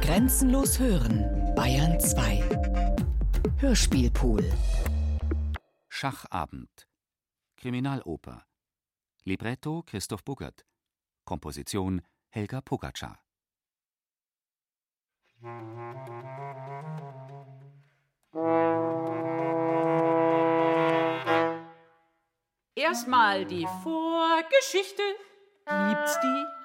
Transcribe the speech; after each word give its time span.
Grenzenlos 0.00 0.78
hören, 0.78 1.54
Bayern 1.54 1.98
2. 1.98 2.42
Hörspielpool. 3.58 4.44
Schachabend. 5.88 6.88
Kriminaloper. 7.56 8.44
Libretto 9.24 9.82
Christoph 9.82 10.24
Buggert. 10.24 10.66
Komposition 11.24 12.02
Helga 12.28 12.60
Pogacar. 12.60 13.18
Erstmal 22.74 23.44
die 23.46 23.66
Vorgeschichte. 23.82 25.02
Gibt's 25.66 26.20
die? 26.20 26.55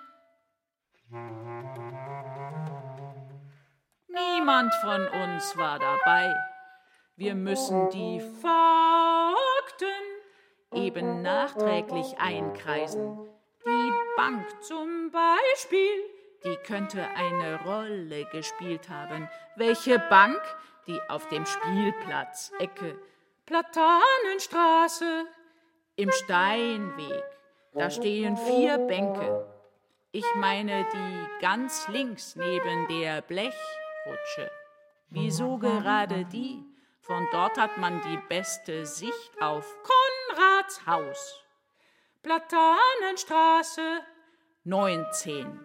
Niemand 4.14 4.74
von 4.82 5.08
uns 5.08 5.56
war 5.58 5.80
dabei. 5.80 6.36
Wir 7.16 7.36
müssen 7.36 7.90
die 7.92 8.20
Fakten 8.20 9.86
eben 10.74 11.22
nachträglich 11.22 12.18
einkreisen. 12.20 13.30
Die 13.66 13.92
Bank 14.18 14.46
zum 14.64 15.12
Beispiel, 15.12 16.04
die 16.44 16.58
könnte 16.68 17.06
eine 17.16 17.64
Rolle 17.64 18.26
gespielt 18.32 18.90
haben. 18.90 19.30
Welche 19.56 20.00
Bank? 20.00 20.42
Die 20.88 21.00
auf 21.10 21.28
dem 21.28 21.46
Spielplatz, 21.46 22.52
Ecke, 22.60 22.98
Platanenstraße, 23.46 25.26
im 25.96 26.12
Steinweg. 26.12 27.24
Da 27.74 27.90
stehen 27.92 28.36
vier 28.36 28.80
Bänke. 28.80 29.46
Ich 30.12 30.26
meine 30.36 30.86
die 30.92 31.42
ganz 31.42 31.88
links 31.88 32.36
neben 32.36 32.88
der 32.88 33.22
Blechrutsche. 34.04 34.52
Wieso 35.10 35.58
gerade 35.58 36.26
die? 36.26 36.64
Von 37.02 37.28
dort 37.32 37.58
hat 37.58 37.78
man 37.78 38.02
die 38.02 38.20
beste 38.30 38.86
Sicht 38.86 39.42
auf 39.42 39.66
Konrads 39.84 40.86
Haus. 40.86 41.44
Platanenstraße 42.22 44.02
19. 44.64 45.60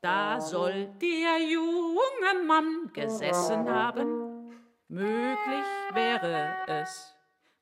Da 0.00 0.40
soll 0.40 0.88
der 1.00 1.38
junge 1.48 2.44
Mann 2.46 2.90
gesessen 2.92 3.70
haben. 3.70 4.52
Möglich 4.88 5.66
wäre 5.94 6.56
es. 6.66 7.15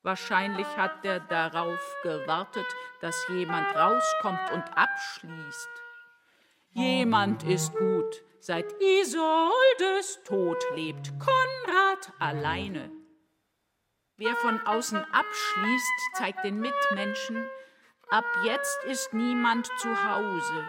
Wahrscheinlich 0.05 0.67
hat 0.77 1.03
er 1.03 1.19
darauf 1.19 1.81
gewartet, 2.03 2.67
dass 3.01 3.27
jemand 3.29 3.75
rauskommt 3.75 4.53
und 4.53 4.63
abschließt. 4.77 5.71
Jemand 6.73 7.43
ist 7.45 7.75
gut, 7.75 8.23
seit 8.39 8.71
Isoldes 8.83 10.23
Tod 10.25 10.63
lebt 10.75 11.11
Konrad 11.19 12.13
alleine. 12.19 12.91
Wer 14.19 14.37
von 14.37 14.61
außen 14.67 14.99
abschließt, 14.99 16.17
zeigt 16.19 16.45
den 16.45 16.61
Mitmenschen, 16.61 17.49
ab 18.11 18.27
jetzt 18.45 18.85
ist 18.85 19.15
niemand 19.15 19.71
zu 19.79 19.89
Hause. 19.89 20.65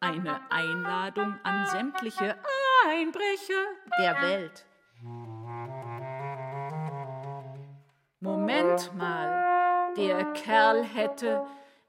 Eine 0.00 0.40
Einladung 0.50 1.38
an 1.42 1.66
sämtliche 1.66 2.38
Einbrecher 2.88 3.66
der 3.98 4.22
Welt. 4.22 4.64
Moment 8.20 8.94
mal, 8.96 9.92
der 9.96 10.24
Kerl 10.32 10.82
hätte 10.84 11.44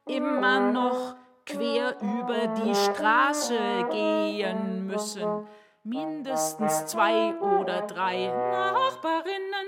immer 0.06 0.59
noch 0.72 1.16
quer 1.45 1.95
über 2.02 2.47
die 2.47 2.75
Straße 2.75 3.88
gehen 3.91 4.85
müssen. 4.85 5.47
Mindestens 5.84 6.88
zwei 6.88 7.34
oder 7.40 7.84
drei 7.84 8.28
Nachbarinnen 8.28 9.68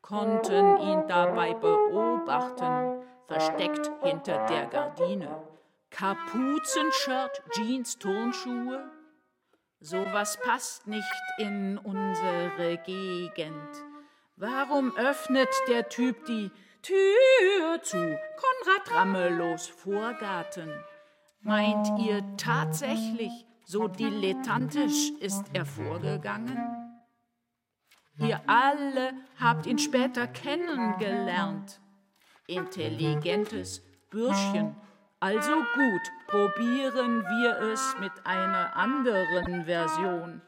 konnten 0.00 0.78
ihn 0.78 1.06
dabei 1.08 1.52
beobachten, 1.52 3.02
versteckt 3.26 3.90
hinter 4.02 4.46
der 4.46 4.66
Gardine. 4.66 5.42
Kapuzenshirt, 5.90 7.42
Jeans, 7.52 7.98
Turnschuhe. 7.98 8.90
Sowas 9.80 10.38
passt 10.42 10.86
nicht 10.86 11.22
in 11.36 11.76
unsere 11.76 12.78
Gegend. 12.78 13.91
Warum 14.36 14.96
öffnet 14.96 15.48
der 15.68 15.88
Typ 15.88 16.24
die 16.26 16.50
Tür 16.82 17.82
zu 17.82 17.96
Konrad 17.96 18.90
Rammelos 18.90 19.68
Vorgarten? 19.68 20.72
Meint 21.42 21.88
ihr 22.00 22.24
tatsächlich, 22.36 23.32
so 23.64 23.88
dilettantisch 23.88 25.10
ist 25.20 25.44
er 25.52 25.66
vorgegangen? 25.66 26.58
Ihr 28.18 28.40
alle 28.46 29.14
habt 29.38 29.66
ihn 29.66 29.78
später 29.78 30.26
kennengelernt. 30.26 31.80
Intelligentes 32.46 33.82
Bürschchen. 34.10 34.76
Also 35.20 35.54
gut, 35.54 36.10
probieren 36.26 37.22
wir 37.22 37.72
es 37.72 37.94
mit 38.00 38.12
einer 38.24 38.76
anderen 38.76 39.64
Version. 39.64 40.42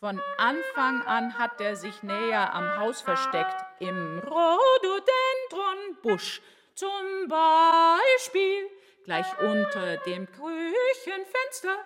Von 0.00 0.20
Anfang 0.38 1.02
an 1.02 1.38
hat 1.38 1.60
er 1.60 1.76
sich 1.76 2.02
näher 2.02 2.54
am 2.54 2.78
Haus 2.78 3.02
versteckt, 3.02 3.54
im 3.80 4.18
Rhododendronbusch 4.20 6.40
zum 6.74 7.28
Beispiel, 7.28 8.70
gleich 9.04 9.26
unter 9.40 9.98
dem 10.06 10.26
Küchenfenster. 10.26 11.76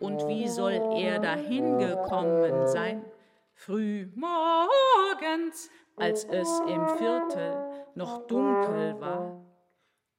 Und 0.00 0.26
wie 0.26 0.48
soll 0.48 0.72
er 0.96 1.20
dahin 1.20 1.78
gekommen 1.78 2.66
sein? 2.66 3.04
Früh 3.54 4.08
morgens, 4.16 5.70
als 5.94 6.24
es 6.24 6.58
im 6.66 6.88
Viertel 6.98 7.86
noch 7.94 8.26
dunkel 8.26 9.00
war. 9.00 9.40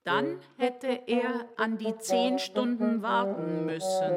Dann 0.06 0.40
hätte 0.58 1.02
er 1.08 1.50
an 1.58 1.78
die 1.78 1.98
zehn 1.98 2.40
Stunden 2.40 3.04
warten 3.04 3.66
müssen, 3.66 4.14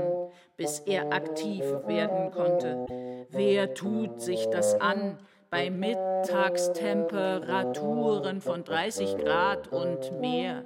bis 0.56 0.78
er 0.80 1.12
aktiv 1.12 1.64
werden 1.86 2.30
konnte. 2.30 2.86
Wer 3.30 3.72
tut 3.74 4.20
sich 4.20 4.46
das 4.50 4.74
an 4.80 5.18
bei 5.50 5.70
Mittagstemperaturen 5.70 8.40
von 8.40 8.64
30 8.64 9.18
Grad 9.18 9.68
und 9.68 10.20
mehr? 10.20 10.64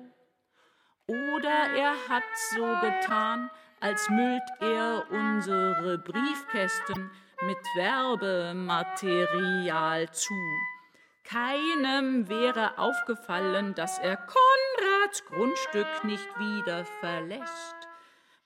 Oder 1.06 1.74
er 1.76 1.92
hat 2.08 2.22
so 2.54 2.64
getan, 2.80 3.50
als 3.80 4.08
müllt 4.10 4.48
er 4.60 5.04
unsere 5.10 5.98
Briefkästen 5.98 7.10
mit 7.42 7.58
Werbematerial 7.74 10.08
zu. 10.10 10.34
Keinem 11.24 12.28
wäre 12.28 12.78
aufgefallen, 12.78 13.74
dass 13.74 13.98
er 13.98 14.16
Konrads 14.16 15.24
Grundstück 15.26 16.04
nicht 16.04 16.28
wieder 16.38 16.84
verlässt. 17.00 17.74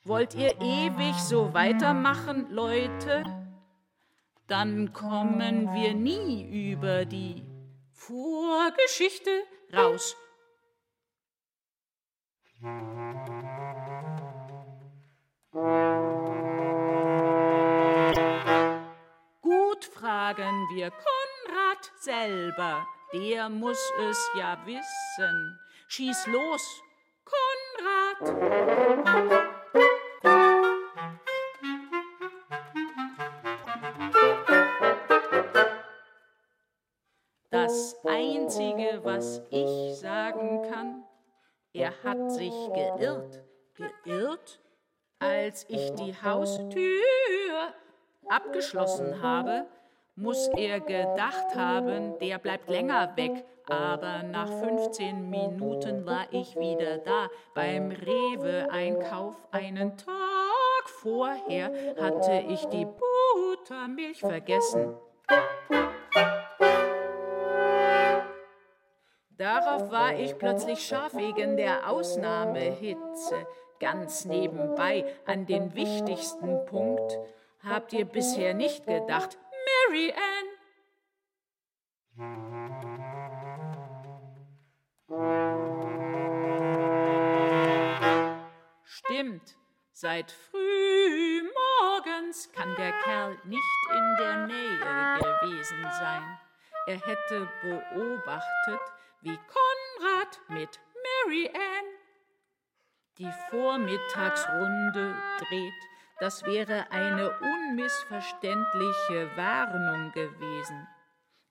Wollt 0.05 0.35
ihr 0.35 0.59
ewig 0.61 1.15
so 1.17 1.53
weitermachen, 1.55 2.51
Leute? 2.51 3.44
Dann 4.47 4.93
kommen 4.93 5.72
wir 5.72 5.94
nie 5.94 6.71
über 6.71 7.06
die 7.06 7.43
Vorgeschichte 7.93 9.31
raus. 9.72 10.15
Gut 19.41 19.84
fragen 19.86 20.69
wir 20.74 20.91
Konrad 20.91 21.92
selber, 22.01 22.86
der 23.15 23.48
muss 23.48 23.80
es 24.10 24.30
ja 24.39 24.59
wissen. 24.66 25.59
Schieß 25.89 26.27
los, 26.27 26.83
Konrad! 27.24 27.95
Das 37.54 37.97
Einzige, 38.04 38.98
was 39.04 39.41
ich 39.48 39.97
sagen 40.01 40.62
kann, 40.72 41.04
er 41.72 41.92
hat 42.03 42.33
sich 42.33 42.53
geirrt. 42.74 43.45
Geirrt? 43.77 44.60
Als 45.21 45.65
ich 45.68 45.92
die 45.92 46.16
Haustür 46.21 47.01
abgeschlossen 48.28 49.22
habe, 49.22 49.66
muss 50.16 50.48
er 50.56 50.80
gedacht 50.80 51.54
haben, 51.54 52.18
der 52.18 52.39
bleibt 52.39 52.68
länger 52.68 53.16
weg 53.16 53.45
Aber 53.68 54.24
nach 54.24 54.48
15 54.48 55.30
Minuten 55.30 56.04
war 56.04 56.27
ich 56.33 56.57
wieder 56.57 56.98
da. 56.98 57.30
Beim 57.54 57.92
Rewe-Einkauf 57.92 59.36
einen 59.53 59.97
Tag 59.97 60.89
vorher 60.89 61.71
hatte 62.00 62.47
ich 62.48 62.65
die 62.65 62.84
Buttermilch 62.84 64.18
vergessen. 64.18 64.97
Darauf 69.36 69.91
war 69.91 70.15
ich 70.15 70.39
plötzlich 70.39 70.86
scharf 70.86 71.15
wegen 71.15 71.57
der 71.57 71.91
Ausnahmehitze. 71.91 73.47
Ganz 73.81 74.25
nebenbei 74.25 75.04
an 75.27 75.45
den 75.47 75.75
wichtigsten 75.75 76.65
Punkt 76.66 77.19
habt 77.65 77.92
ihr 77.92 78.04
bisher 78.04 78.54
nicht 78.54 78.86
gedacht. 78.86 79.36
Mary 79.89 80.13
Ann! 80.13 80.45
Stimmt, 88.84 89.57
seit 89.92 90.31
früh 90.31 91.42
morgens 91.42 92.53
kann 92.53 92.77
der 92.77 92.92
Kerl 93.03 93.36
nicht 93.45 93.60
in 93.91 94.16
der 94.21 94.47
Nähe 94.47 95.19
gewesen 95.19 95.83
sein. 95.98 96.39
Er 96.86 97.01
hätte 97.01 97.48
beobachtet, 97.63 98.81
wie 99.24 99.36
Konrad 99.36 100.41
mit 100.48 100.80
Mary 101.03 101.50
Ann 101.54 101.86
die 103.16 103.30
Vormittagsrunde 103.48 105.15
dreht. 105.38 105.72
Das 106.21 106.44
wäre 106.44 106.91
eine 106.91 107.34
unmissverständliche 107.41 109.34
Warnung 109.36 110.12
gewesen. 110.12 110.86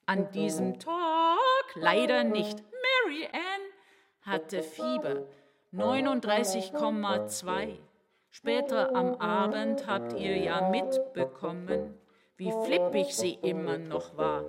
An 0.05 0.29
diesem 0.31 0.79
Tag 0.79 1.75
leider 1.75 2.23
nicht. 2.23 2.59
Mary 2.59 3.27
Ann 3.33 3.61
hatte 4.21 4.61
Fieber 4.61 5.25
39,2. 5.73 7.79
Später 8.29 8.95
am 8.95 9.15
Abend 9.15 9.87
habt 9.87 10.13
ihr 10.13 10.37
ja 10.37 10.69
mitbekommen, 10.69 11.97
wie 12.37 12.53
flippig 12.65 13.15
sie 13.15 13.33
immer 13.41 13.79
noch 13.79 14.15
war. 14.15 14.43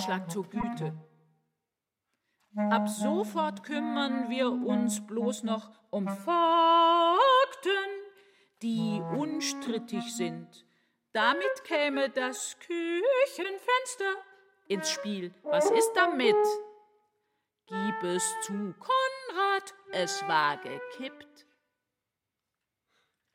Vorschlag 0.00 0.28
zur 0.28 0.48
Güte. 0.48 0.94
Ab 2.70 2.88
sofort 2.88 3.62
kümmern 3.62 4.30
wir 4.30 4.50
uns 4.50 5.06
bloß 5.06 5.42
noch 5.42 5.70
um 5.90 6.08
Fakten, 6.08 6.30
die 8.62 9.02
unstrittig 9.14 10.16
sind. 10.16 10.64
Damit 11.12 11.64
käme 11.64 12.08
das 12.08 12.56
Küchenfenster 12.60 14.14
ins 14.68 14.90
Spiel. 14.90 15.34
Was 15.42 15.70
ist 15.70 15.92
damit? 15.94 16.34
Gib 17.66 18.02
es 18.02 18.24
zu, 18.40 18.74
Konrad, 18.78 19.74
es 19.92 20.26
war 20.26 20.56
gekippt. 20.56 21.46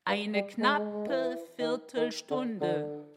Eine 0.04 0.48
knappe 0.48 1.38
Viertelstunde 1.56 3.15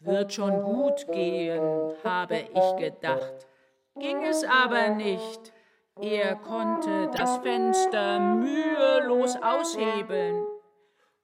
wird 0.00 0.32
schon 0.32 0.62
gut 0.62 1.06
gehen, 1.12 1.94
habe 2.04 2.38
ich 2.38 2.76
gedacht. 2.76 3.46
Ging 3.98 4.22
es 4.24 4.44
aber 4.44 4.88
nicht. 4.90 5.52
Er 6.00 6.36
konnte 6.36 7.10
das 7.16 7.38
Fenster 7.38 8.18
mühelos 8.18 9.36
aushebeln. 9.36 10.46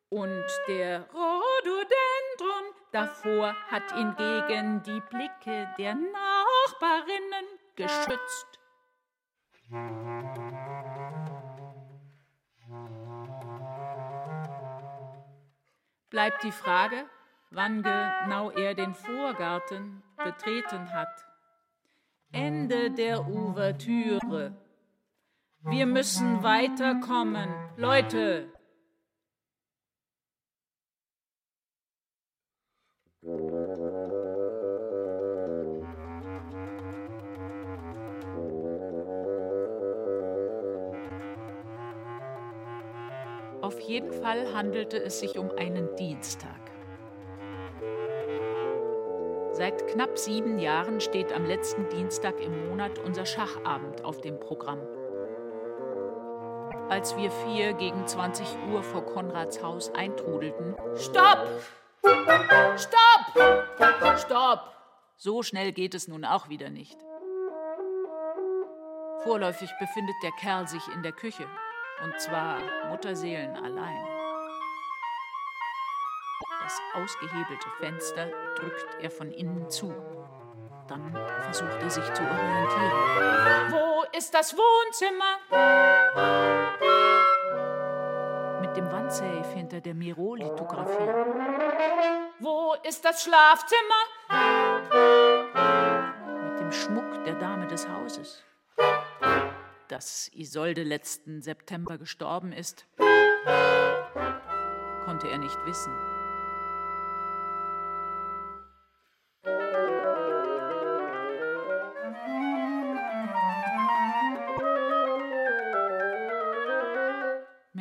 Und 0.08 0.44
der 0.68 1.06
Rhododendron 1.12 2.74
davor 2.92 3.54
hat 3.70 3.92
ihn 3.96 4.14
gegen 4.16 4.82
die 4.82 5.02
Blicke 5.10 5.68
der 5.78 5.94
Nachbarinnen 5.94 7.46
geschützt. 7.74 8.46
Bleibt 16.10 16.44
die 16.44 16.52
Frage, 16.52 17.04
wann 17.56 17.82
genau 17.82 18.50
er 18.50 18.74
den 18.74 18.94
Vorgarten 18.94 20.02
betreten 20.22 20.92
hat. 20.92 21.08
Ende 22.30 22.90
der 22.90 23.26
Ouvertüre. 23.26 24.54
Wir 25.62 25.86
müssen 25.86 26.42
weiterkommen. 26.42 27.48
Leute! 27.76 28.52
Auf 43.62 43.80
jeden 43.80 44.12
Fall 44.12 44.52
handelte 44.52 45.02
es 45.02 45.20
sich 45.20 45.38
um 45.38 45.50
einen 45.56 45.96
Dienstag. 45.96 46.65
Seit 49.56 49.86
knapp 49.86 50.18
sieben 50.18 50.58
Jahren 50.58 51.00
steht 51.00 51.32
am 51.32 51.46
letzten 51.46 51.88
Dienstag 51.88 52.40
im 52.40 52.68
Monat 52.68 52.98
unser 52.98 53.24
Schachabend 53.24 54.04
auf 54.04 54.20
dem 54.20 54.38
Programm. 54.38 54.80
Als 56.90 57.16
wir 57.16 57.30
vier 57.30 57.72
gegen 57.72 58.06
20 58.06 58.46
Uhr 58.70 58.82
vor 58.82 59.06
Konrads 59.06 59.62
Haus 59.62 59.90
eintrudelten, 59.94 60.76
Stopp! 60.94 61.48
Stopp! 62.76 64.18
Stopp! 64.18 64.60
So 65.16 65.42
schnell 65.42 65.72
geht 65.72 65.94
es 65.94 66.06
nun 66.06 66.26
auch 66.26 66.50
wieder 66.50 66.68
nicht. 66.68 66.98
Vorläufig 69.22 69.70
befindet 69.80 70.16
der 70.22 70.32
Kerl 70.32 70.68
sich 70.68 70.86
in 70.94 71.02
der 71.02 71.12
Küche, 71.12 71.46
und 72.04 72.20
zwar 72.20 72.58
Mutterseelen 72.90 73.56
allein. 73.56 74.15
Das 76.66 76.82
ausgehebelte 76.94 77.68
Fenster 77.78 78.26
drückt 78.56 78.96
er 79.00 79.08
von 79.08 79.30
innen 79.30 79.70
zu. 79.70 79.94
Dann 80.88 81.16
versucht 81.42 81.80
er 81.80 81.88
sich 81.88 82.12
zu 82.12 82.22
orientieren. 82.22 83.70
Wo 83.70 84.02
ist 84.18 84.34
das 84.34 84.52
Wohnzimmer? 84.52 85.38
Mit 88.60 88.76
dem 88.76 88.90
Wandsafe 88.90 89.54
hinter 89.54 89.80
der 89.80 89.94
Miro-Lithografie. 89.94 91.06
Wo 92.40 92.74
ist 92.82 93.04
das 93.04 93.22
Schlafzimmer? 93.22 94.02
Mit 96.50 96.58
dem 96.58 96.72
Schmuck 96.72 97.22
der 97.26 97.36
Dame 97.36 97.68
des 97.68 97.88
Hauses. 97.88 98.42
Dass 99.86 100.32
Isolde 100.34 100.82
letzten 100.82 101.42
September 101.42 101.96
gestorben 101.96 102.50
ist, 102.50 102.88
konnte 105.04 105.28
er 105.28 105.38
nicht 105.38 105.64
wissen. 105.64 106.15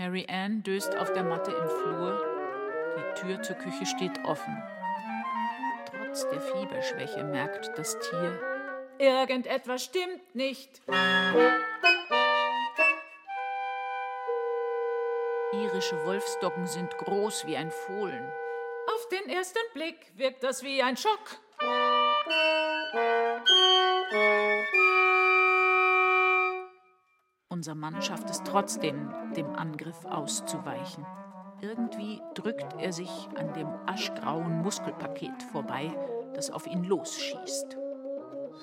Mary 0.05 0.27
Ann 0.29 0.61
döst 0.61 0.95
auf 0.97 1.13
der 1.13 1.23
Matte 1.23 1.49
im 1.49 1.67
Flur. 1.67 2.23
Die 2.95 3.21
Tür 3.21 3.41
zur 3.41 3.55
Küche 3.55 3.87
steht 3.87 4.23
offen. 4.23 4.55
Trotz 5.89 6.29
der 6.29 6.41
Fieberschwäche 6.41 7.23
merkt 7.23 7.71
das 7.75 7.97
Tier, 7.99 8.39
irgendetwas 8.99 9.83
stimmt 9.83 10.35
nicht. 10.35 10.79
Irische 15.53 16.05
Wolfsdoggen 16.05 16.67
sind 16.67 16.95
groß 16.99 17.47
wie 17.47 17.57
ein 17.57 17.71
Fohlen. 17.71 18.31
Auf 18.93 19.09
den 19.09 19.27
ersten 19.27 19.57
Blick 19.73 20.11
wirkt 20.17 20.43
das 20.43 20.61
wie 20.61 20.83
ein 20.83 20.97
Schock. 20.97 21.39
Unser 27.55 27.73
Mann 27.73 28.01
schafft 28.01 28.29
es 28.29 28.43
trotzdem, 28.43 29.13
dem 29.37 29.55
Angriff 29.55 30.03
auszuweichen. 30.03 31.05
Irgendwie 31.61 32.21
drückt 32.33 32.81
er 32.81 32.91
sich 32.91 33.29
an 33.37 33.53
dem 33.53 33.69
aschgrauen 33.85 34.61
Muskelpaket 34.61 35.41
vorbei, 35.53 35.89
das 36.33 36.51
auf 36.51 36.67
ihn 36.67 36.83
losschießt. 36.83 37.77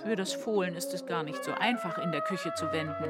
Für 0.03 0.15
das 0.15 0.35
Fohlen 0.35 0.75
ist 0.75 0.93
es 0.93 1.07
gar 1.07 1.23
nicht 1.23 1.43
so 1.43 1.53
einfach, 1.53 1.97
in 1.97 2.13
der 2.13 2.21
Küche 2.21 2.53
zu 2.53 2.71
wenden. 2.71 3.03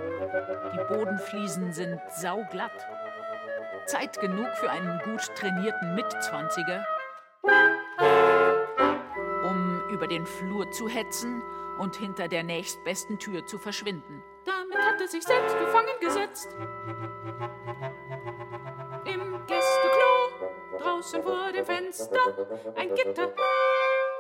Die 0.73 0.95
Bodenfliesen 0.95 1.73
sind 1.73 2.01
sauglatt. 2.11 2.87
Zeit 3.87 4.21
genug 4.21 4.51
für 4.59 4.71
einen 4.71 5.01
gut 5.01 5.35
trainierten 5.35 5.97
Mitzwanziger, 5.97 6.87
um 9.51 9.83
über 9.91 10.07
den 10.07 10.27
Flur 10.27 10.71
zu 10.71 10.87
hetzen 10.87 11.43
und 11.81 11.97
hinter 11.97 12.29
der 12.29 12.45
nächstbesten 12.45 13.19
Tür 13.19 13.47
zu 13.47 13.59
verschwinden 13.59 14.22
hatte 15.03 15.09
sich 15.09 15.23
selbst 15.23 15.59
gefangen 15.59 15.99
gesetzt. 16.01 16.49
Im 19.05 19.47
Gästeklo, 19.47 20.79
draußen 20.79 21.23
vor 21.23 21.53
dem 21.53 21.65
Fenster, 21.65 22.21
ein 22.77 22.95
Gitter 22.95 23.33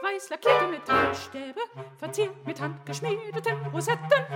weiß 0.03 0.31
lackierte 0.31 0.67
Metallstäbe, 0.67 1.61
verziert 1.97 2.47
mit 2.47 2.61
handgeschmiedeten 2.61 3.67
Rosetten. 3.73 4.27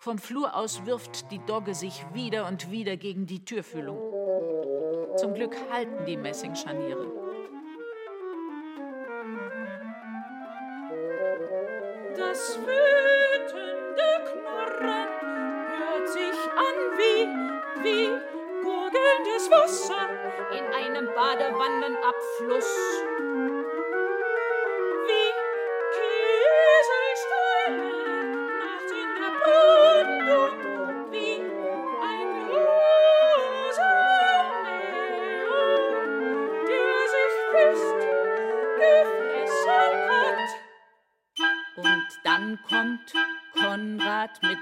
Vom 0.00 0.18
Flur 0.18 0.54
aus 0.54 0.86
wirft 0.86 1.30
die 1.32 1.40
Dogge 1.40 1.74
sich 1.74 2.04
wieder 2.14 2.46
und 2.46 2.70
wieder 2.70 2.96
gegen 2.96 3.26
die 3.26 3.44
Türfüllung. 3.44 3.98
Zum 5.16 5.34
Glück 5.34 5.56
halten 5.70 6.04
die 6.06 6.16
Messingscharniere. 6.16 7.17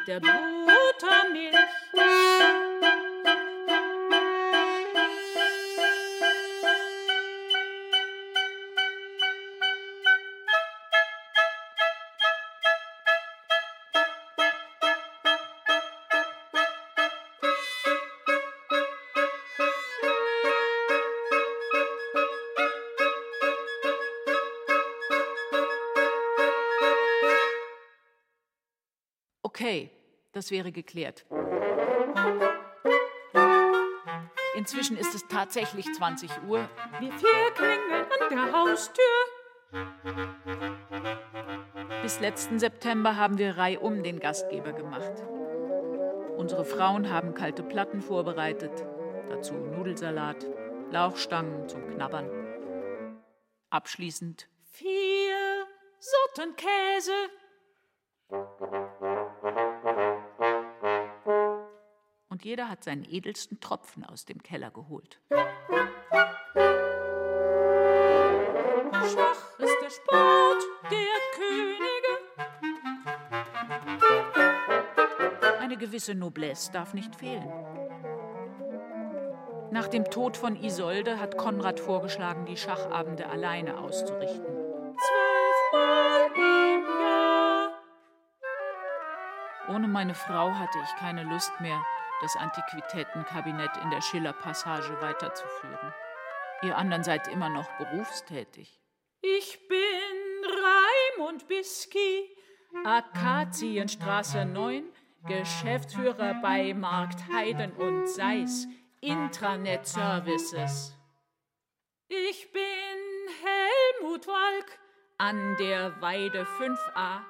Der 0.07 0.21
Buttermilch. 0.21 0.56
Das 30.47 30.53
wäre 30.53 30.71
geklärt. 30.71 31.27
Inzwischen 34.55 34.97
ist 34.97 35.13
es 35.13 35.27
tatsächlich 35.27 35.93
20 35.93 36.31
Uhr. 36.47 36.69
Wir 37.01 37.13
vier 37.13 37.51
klingeln 37.57 38.07
an 38.21 38.29
der 38.31 38.53
Haustür. 38.53 39.05
Bis 42.03 42.21
letzten 42.21 42.61
September 42.61 43.17
haben 43.17 43.39
wir 43.39 43.59
reihum 43.59 44.05
den 44.05 44.21
Gastgeber 44.21 44.73
gemacht. 44.73 45.25
Unsere 46.37 46.65
Frauen 46.65 47.11
haben 47.11 47.35
kalte 47.35 47.65
Platten 47.65 48.01
vorbereitet, 48.01 48.87
dazu 49.29 49.55
Nudelsalat, 49.55 50.47
Lauchstangen 50.93 51.69
zum 51.69 51.89
Knabbern. 51.89 52.31
Abschließend 53.71 54.49
vier 54.71 55.67
Sorten 55.99 56.55
Käse. 56.55 57.31
Jeder 62.57 62.71
hat 62.71 62.85
seinen 62.85 63.05
edelsten 63.05 63.61
Tropfen 63.61 64.03
aus 64.03 64.25
dem 64.25 64.43
Keller 64.43 64.71
geholt. 64.71 65.21
Schach 69.03 69.59
ist 69.59 69.77
der 69.83 69.91
Sport 69.91 70.65
der 70.91 71.19
Könige. 71.37 72.13
Eine 75.61 75.77
gewisse 75.77 76.15
Noblesse 76.15 76.73
darf 76.73 76.95
nicht 76.95 77.15
fehlen. 77.17 77.47
Nach 79.71 79.89
dem 79.89 80.07
Tod 80.07 80.39
von 80.39 80.57
Isolde 80.57 81.21
hat 81.21 81.37
Konrad 81.37 81.79
vorgeschlagen, 81.79 82.47
die 82.47 82.57
Schachabende 82.57 83.29
alleine 83.29 83.77
auszurichten. 83.77 84.47
Zwölfmal 84.97 86.31
im 86.35 86.87
Jahr. 87.03 87.69
Ohne 89.69 89.89
meine 89.89 90.15
Frau 90.15 90.55
hatte 90.55 90.79
ich 90.83 90.97
keine 90.99 91.25
Lust 91.25 91.53
mehr, 91.61 91.83
das 92.21 92.37
Antiquitätenkabinett 92.37 93.77
in 93.83 93.91
der 93.91 94.01
Schiller-Passage 94.01 95.01
weiterzuführen. 95.01 95.93
Ihr 96.63 96.77
anderen 96.77 97.05
seid 97.05 97.29
immer 97.29 97.49
noch 97.49 97.69
berufstätig. 97.79 98.81
Ich 99.21 99.69
bin 99.69 99.77
Raimund 101.19 101.49
Biski, 101.49 102.31
Akazienstraße 102.85 104.45
9, 104.45 104.85
Geschäftsführer 105.27 106.35
bei 106.41 106.73
Markt 106.73 107.21
Heiden 107.33 107.73
und 107.73 108.07
Seis, 108.07 108.67
Intranet 109.01 109.87
Services. 109.87 110.95
Ich 112.09 112.53
bin 112.53 112.63
Helmut 113.43 114.27
Walk 114.27 114.79
an 115.19 115.57
der 115.59 116.01
Weide 116.01 116.45
5a, 116.45 117.21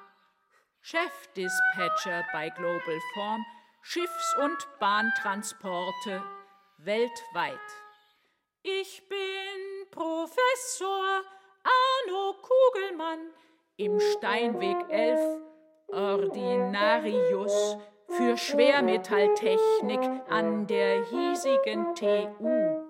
Chefdispatcher 0.81 2.25
bei 2.31 2.49
Global 2.49 2.99
Form, 3.13 3.43
Schiffs- 3.89 4.35
und 4.43 4.57
Bahntransporte 4.81 6.21
weltweit. 6.79 7.57
Ich 8.61 9.01
bin 9.07 9.89
Professor 9.91 11.21
Arno 11.63 12.35
Kugelmann 12.41 13.31
im 13.77 13.97
Steinweg 13.97 14.75
11 14.89 15.41
Ordinarius 15.87 17.77
für 18.09 18.35
Schwermetalltechnik 18.35 20.01
an 20.27 20.67
der 20.67 21.05
hiesigen 21.05 21.95
TU. 21.95 22.83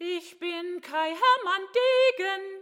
Ich 0.00 0.40
bin 0.40 0.80
Kai 0.80 1.14
Hermann 1.14 1.68
Degen, 1.72 2.57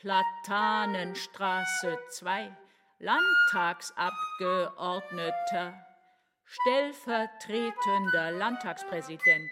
Platanenstraße 0.00 1.98
2, 2.08 2.56
Landtagsabgeordneter, 3.00 5.74
stellvertretender 6.46 8.30
Landtagspräsident. 8.32 9.50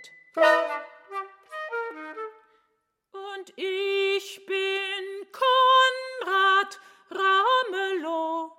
Und 3.12 3.52
ich 3.56 4.46
bin 4.46 5.26
Konrad 5.32 6.80
Ramelow, 7.10 8.52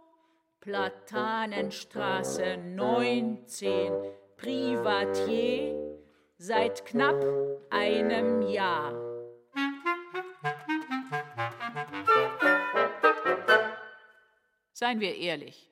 Platanenstraße 0.60 2.58
19, 2.58 3.92
Privatier, 4.38 5.74
seit 6.38 6.86
knapp 6.86 7.26
einem 7.72 8.44
Jahr. 8.44 8.99
Seien 14.80 15.02
wir 15.02 15.18
ehrlich, 15.18 15.70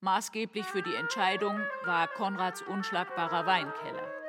maßgeblich 0.00 0.66
für 0.66 0.82
die 0.82 0.94
Entscheidung 0.94 1.58
war 1.86 2.06
Konrads 2.06 2.60
unschlagbarer 2.60 3.46
Weinkeller. 3.46 4.25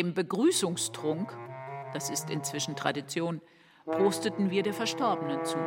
Dem 0.00 0.14
Begrüßungstrunk, 0.14 1.36
das 1.92 2.08
ist 2.08 2.30
inzwischen 2.30 2.74
Tradition, 2.74 3.42
prosteten 3.84 4.50
wir 4.50 4.62
der 4.62 4.72
Verstorbenen 4.72 5.44
zu. 5.44 5.58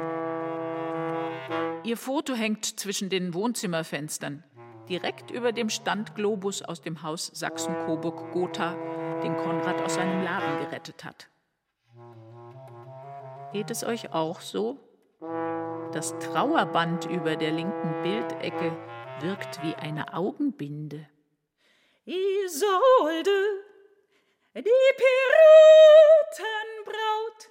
Ihr 1.84 1.98
Foto 1.98 2.34
hängt 2.34 2.66
zwischen 2.80 3.10
den 3.10 3.36
Wohnzimmerfenstern, 3.36 4.44
direkt 4.90 5.30
über 5.30 5.52
dem 5.52 5.70
Standglobus 5.70 6.64
aus 6.64 6.82
dem 6.82 7.04
Haus 7.04 7.28
Sachsen-Coburg-Gotha, 7.28 8.76
den 9.22 9.38
Konrad 9.38 9.80
aus 9.84 9.94
seinem 9.94 10.24
Laden 10.24 10.66
gerettet 10.66 11.04
hat. 11.04 11.30
Geht 13.52 13.70
es 13.70 13.84
euch 13.84 14.14
auch 14.14 14.42
so? 14.42 14.80
Das 15.92 16.18
Trauerband 16.18 17.06
über 17.06 17.36
der 17.36 17.52
linken 17.52 18.02
Bildecke 18.02 18.76
wirkt 19.20 19.62
wie 19.62 19.76
eine 19.76 20.16
Augenbinde. 20.16 21.08
Isolde, 22.06 23.63
die 24.62 24.70
Piratenbraut. 26.30 27.50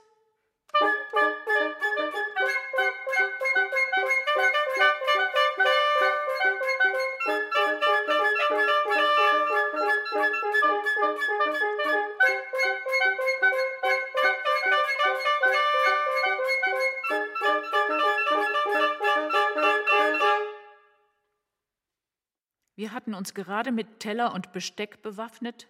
Wir 22.76 22.92
hatten 22.92 23.14
uns 23.14 23.34
gerade 23.34 23.72
mit 23.72 24.00
Teller 24.00 24.32
und 24.34 24.52
Besteck 24.52 25.02
bewaffnet, 25.02 25.68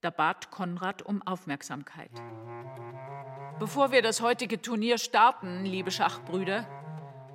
da 0.00 0.10
bat 0.10 0.50
Konrad 0.50 1.02
um 1.02 1.22
Aufmerksamkeit. 1.26 2.10
Bevor 3.58 3.92
wir 3.92 4.02
das 4.02 4.22
heutige 4.22 4.62
Turnier 4.62 4.98
starten, 4.98 5.64
liebe 5.64 5.90
Schachbrüder, 5.90 6.66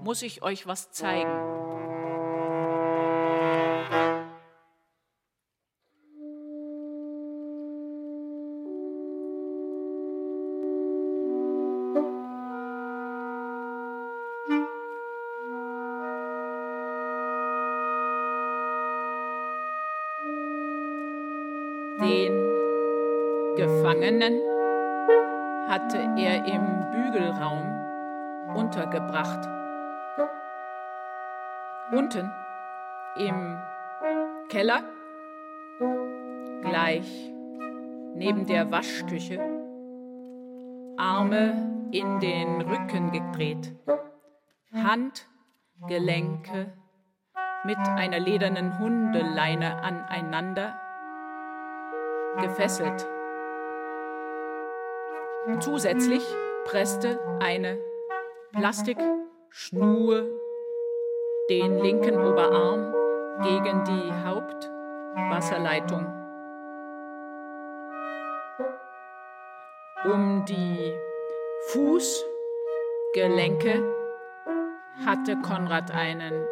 muss 0.02 0.22
ich 0.22 0.42
euch 0.42 0.66
was 0.66 0.92
zeigen. 0.92 1.55
Gefangenen 24.06 24.40
hatte 25.68 25.98
er 25.98 26.46
im 26.46 26.92
Bügelraum 26.92 28.56
untergebracht. 28.56 29.48
Unten 31.92 32.32
im 33.18 33.58
Keller, 34.50 34.84
gleich 36.62 37.34
neben 38.14 38.46
der 38.46 38.72
Waschküche, 38.72 39.40
Arme 40.98 41.88
in 41.92 42.20
den 42.20 42.62
Rücken 42.62 43.12
gedreht, 43.12 43.76
Handgelenke 44.72 46.74
mit 47.64 47.80
einer 47.80 48.20
ledernen 48.20 48.78
Hundeleine 48.78 49.82
aneinander 49.82 50.80
gefesselt. 52.40 53.08
Zusätzlich 55.60 56.24
presste 56.66 57.20
eine 57.40 57.78
Plastikschnur 58.52 60.26
den 61.50 61.80
linken 61.82 62.18
Oberarm 62.18 62.94
gegen 63.44 63.84
die 63.84 64.12
Hauptwasserleitung. 64.26 66.08
Um 70.06 70.44
die 70.46 70.96
Fußgelenke 71.68 73.84
hatte 75.06 75.38
Konrad 75.42 75.92
einen 75.92 76.44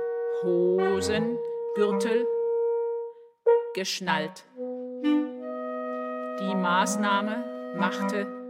Hosengürtel 0.44 2.28
geschnallt. 3.74 4.44
Die 6.40 6.56
Maßnahme 6.56 7.44
machte 7.76 8.43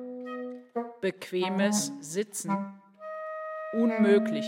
bequemes 1.03 1.91
Sitzen 1.99 2.81
unmöglich. 3.73 4.45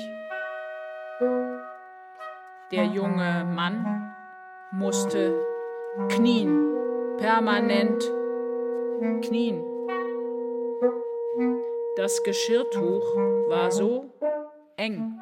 Der 2.71 2.85
junge 2.85 3.43
Mann 3.43 4.15
musste 4.71 5.45
knien, 6.07 6.73
permanent 7.17 8.09
knien. 9.21 9.61
Das 11.97 12.23
Geschirrtuch 12.23 13.03
war 13.49 13.69
so 13.69 14.09
eng 14.77 15.19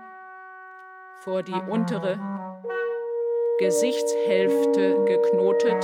vor 1.21 1.41
die 1.41 1.59
untere 1.67 2.19
Gesichtshälfte 3.57 5.03
geknotet, 5.05 5.83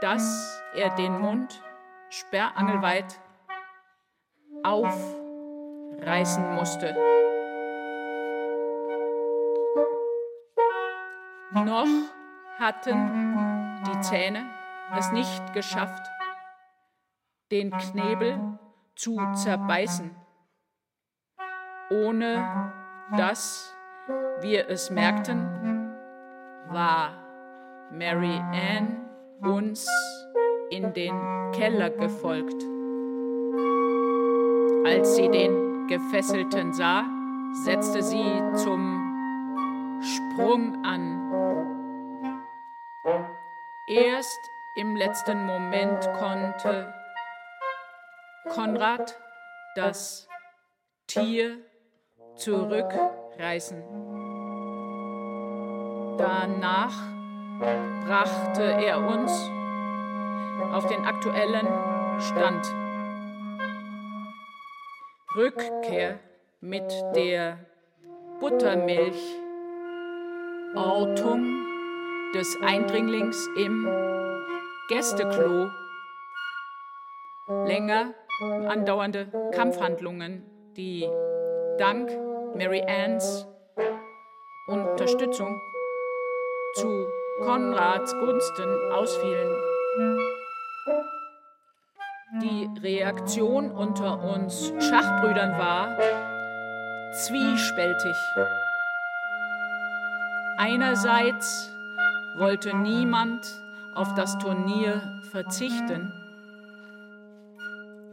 dass 0.00 0.62
er 0.74 0.94
den 0.96 1.18
Mund 1.20 1.62
sperrangelweit 2.12 3.18
aufreißen 4.62 6.54
musste. 6.54 6.94
Noch 11.52 11.88
hatten 12.58 13.82
die 13.86 14.00
Zähne 14.00 14.44
es 14.96 15.10
nicht 15.12 15.54
geschafft, 15.54 16.06
den 17.50 17.70
Knebel 17.70 18.58
zu 18.94 19.18
zerbeißen, 19.34 20.14
ohne 21.90 22.72
dass 23.16 23.74
wir 24.40 24.68
es 24.68 24.90
merkten, 24.90 25.94
war 26.68 27.16
Mary 27.90 28.38
Ann 28.38 29.08
uns 29.40 29.86
in 30.72 30.94
den 30.94 31.14
Keller 31.52 31.90
gefolgt. 31.90 32.64
Als 34.86 35.16
sie 35.16 35.28
den 35.28 35.86
Gefesselten 35.86 36.72
sah, 36.72 37.04
setzte 37.64 38.02
sie 38.02 38.42
zum 38.54 40.00
Sprung 40.00 40.82
an. 40.82 41.20
Erst 43.86 44.40
im 44.76 44.96
letzten 44.96 45.44
Moment 45.44 46.10
konnte 46.18 46.94
Konrad 48.48 49.14
das 49.76 50.26
Tier 51.06 51.58
zurückreißen. 52.36 53.82
Danach 56.16 56.94
brachte 58.06 58.62
er 58.62 58.98
uns 59.06 59.50
auf 60.72 60.86
den 60.86 61.04
aktuellen 61.04 61.68
Stand. 62.20 62.74
Rückkehr 65.36 66.18
mit 66.60 66.92
der 67.14 67.58
Buttermilch, 68.40 69.20
Ortung 70.74 71.64
des 72.34 72.56
Eindringlings 72.62 73.48
im 73.56 73.86
Gästeklo, 74.88 75.68
länger 77.66 78.14
andauernde 78.68 79.26
Kampfhandlungen, 79.54 80.42
die 80.76 81.08
dank 81.78 82.10
Mary 82.54 82.82
Anns 82.82 83.46
Unterstützung 84.66 85.60
zu 86.74 87.06
Konrads 87.42 88.14
Gunsten 88.14 88.92
ausfielen. 88.92 90.41
Die 92.42 92.68
Reaktion 92.80 93.70
unter 93.70 94.20
uns 94.20 94.72
Schachbrüdern 94.80 95.52
war 95.58 95.96
zwiespältig. 97.12 98.16
Einerseits 100.58 101.70
wollte 102.38 102.76
niemand 102.76 103.46
auf 103.94 104.12
das 104.14 104.36
Turnier 104.38 105.00
verzichten. 105.30 106.12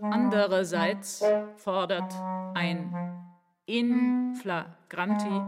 Andererseits 0.02 1.26
fordert 1.56 2.14
ein 2.54 2.94
in 3.66 4.36
flagranti 4.36 5.42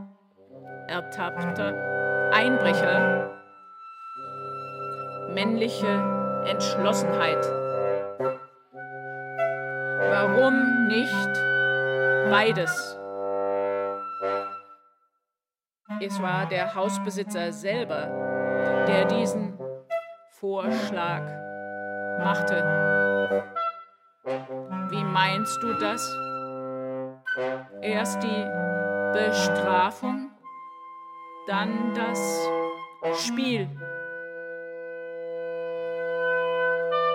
ertappter 0.87 2.31
Einbrecher 2.33 3.29
männliche 5.33 6.43
Entschlossenheit. 6.47 7.60
Warum 10.11 10.87
nicht 10.87 11.33
beides? 12.29 12.99
Es 16.01 16.21
war 16.21 16.45
der 16.47 16.75
Hausbesitzer 16.75 17.53
selber, 17.53 18.85
der 18.89 19.05
diesen 19.05 19.57
Vorschlag 20.31 21.21
machte. 22.19 22.61
Wie 24.89 25.03
meinst 25.05 25.63
du 25.63 25.75
das? 25.75 26.05
Erst 27.81 28.21
die 28.21 28.45
Bestrafung, 29.13 30.29
dann 31.47 31.93
das 31.93 32.49
Spiel. 33.13 33.69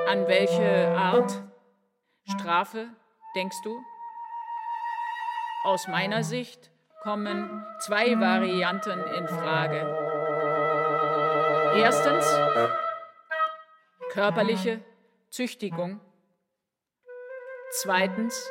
An 0.08 0.26
welche 0.26 0.96
Art 0.96 1.45
Strafe 2.28 2.88
denkst 3.36 3.62
du? 3.62 3.84
Aus 5.62 5.86
meiner 5.86 6.24
Sicht 6.24 6.72
kommen 7.02 7.64
zwei 7.78 8.18
Varianten 8.18 8.98
in 9.00 9.28
Frage. 9.28 9.80
Erstens 11.76 12.26
körperliche 14.10 14.80
Züchtigung. 15.30 16.00
Zweitens 17.70 18.50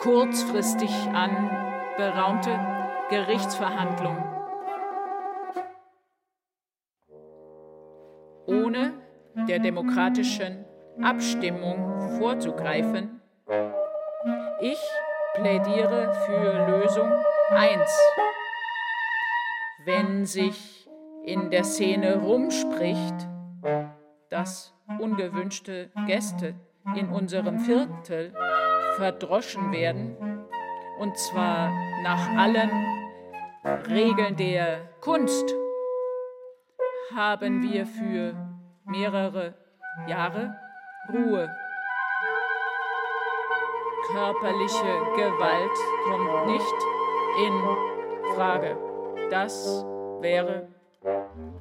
kurzfristig 0.00 0.90
anberaumte 1.12 2.58
Gerichtsverhandlung. 3.10 4.16
Ohne 8.46 8.94
der 9.46 9.58
demokratischen 9.58 10.64
Abstimmung 11.02 12.18
vorzugreifen, 12.18 13.20
ich 14.60 14.78
plädiere 15.34 16.12
für 16.26 16.66
Lösung 16.66 17.10
1. 17.50 17.80
Wenn 19.86 20.26
sich 20.26 20.88
in 21.24 21.50
der 21.50 21.64
Szene 21.64 22.16
rumspricht, 22.16 23.14
dass 24.28 24.74
ungewünschte 24.98 25.90
Gäste 26.06 26.54
in 26.94 27.08
unserem 27.08 27.60
Viertel 27.60 28.34
verdroschen 28.96 29.72
werden, 29.72 30.16
und 30.98 31.16
zwar 31.16 31.70
nach 32.02 32.28
allen 32.36 32.70
Regeln 33.88 34.36
der 34.36 34.90
Kunst, 35.00 35.54
haben 37.14 37.62
wir 37.62 37.86
für 37.86 38.34
mehrere 38.84 39.54
Jahre 40.06 40.54
Ruhe 41.08 41.48
körperliche 44.12 44.92
Gewalt 45.16 45.78
kommt 46.04 46.46
nicht 46.46 46.74
in 47.38 48.34
Frage. 48.34 48.76
Das 49.30 49.84
wäre 50.20 50.68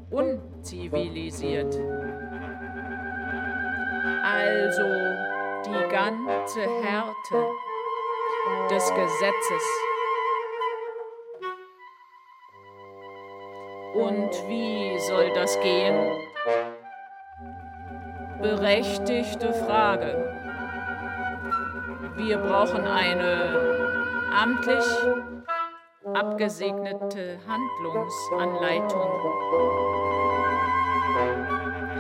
unzivilisiert. 0.10 1.74
Also 4.24 4.84
die 5.66 5.90
ganze 5.90 6.62
Härte 6.62 7.46
des 8.70 8.94
Gesetzes. 8.94 9.64
Und 13.94 14.32
wie 14.48 14.98
soll 15.00 15.32
das 15.34 15.60
gehen? 15.62 16.12
Berechtigte 18.42 19.54
Frage. 19.54 20.34
Wir 22.16 22.38
brauchen 22.38 22.88
eine 22.88 23.90
amtlich 24.34 24.86
abgesegnete 26.14 27.38
Handlungsanleitung. 27.46 29.12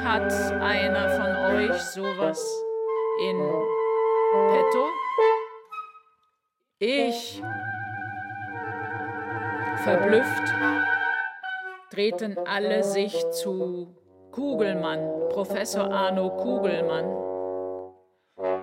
Hat 0.01 0.31
einer 0.61 1.09
von 1.09 1.55
euch 1.57 1.81
sowas 1.81 2.63
in 3.21 3.37
petto? 4.49 4.85
Ich. 6.79 7.43
Verblüfft 9.83 10.53
drehten 11.91 12.37
alle 12.45 12.83
sich 12.83 13.29
zu 13.31 13.98
Kugelmann, 14.31 15.29
Professor 15.29 15.91
Arno 15.91 16.29
Kugelmann. 16.29 17.05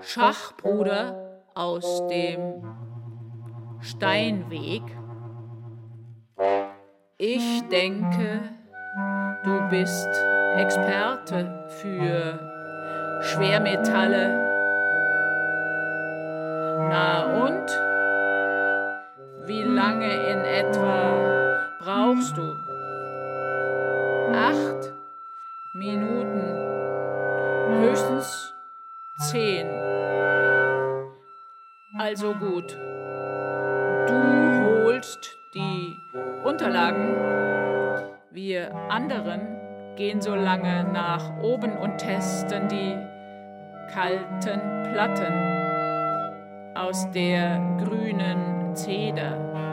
Schachbruder 0.00 1.42
aus 1.54 2.06
dem 2.06 2.62
Steinweg. 3.80 4.82
Ich 7.18 7.62
denke, 7.68 8.42
du 9.44 9.68
bist 9.70 10.08
Experte 10.56 11.66
für 11.68 12.38
Schwermetalle. 13.22 14.46
Na 16.88 17.44
und? 17.44 17.70
Wie 19.46 19.62
lange 19.62 20.12
in 20.12 20.40
etwa 20.40 21.76
brauchst 21.80 22.36
du? 22.36 22.65
Zehn. 29.30 29.66
Also 31.98 32.34
gut. 32.34 32.76
Du 34.06 34.84
holst 34.84 35.36
die 35.54 35.96
Unterlagen. 36.44 37.16
Wir 38.30 38.74
anderen 38.88 39.40
gehen 39.96 40.20
so 40.20 40.34
lange 40.34 40.84
nach 40.84 41.42
oben 41.42 41.76
und 41.78 41.98
testen 41.98 42.68
die 42.68 42.96
kalten 43.92 44.60
Platten 44.92 46.76
aus 46.76 47.10
der 47.10 47.58
grünen 47.82 48.76
Zeder. 48.76 49.65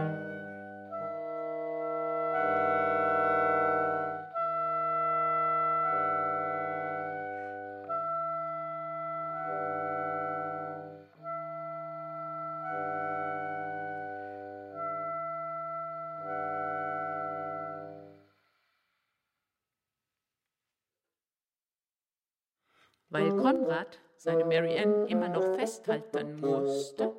Seine 24.24 24.46
Mary 24.46 24.80
Ann 24.80 25.06
immer 25.08 25.28
noch 25.28 25.56
festhalten 25.56 26.40
musste, 26.40 27.14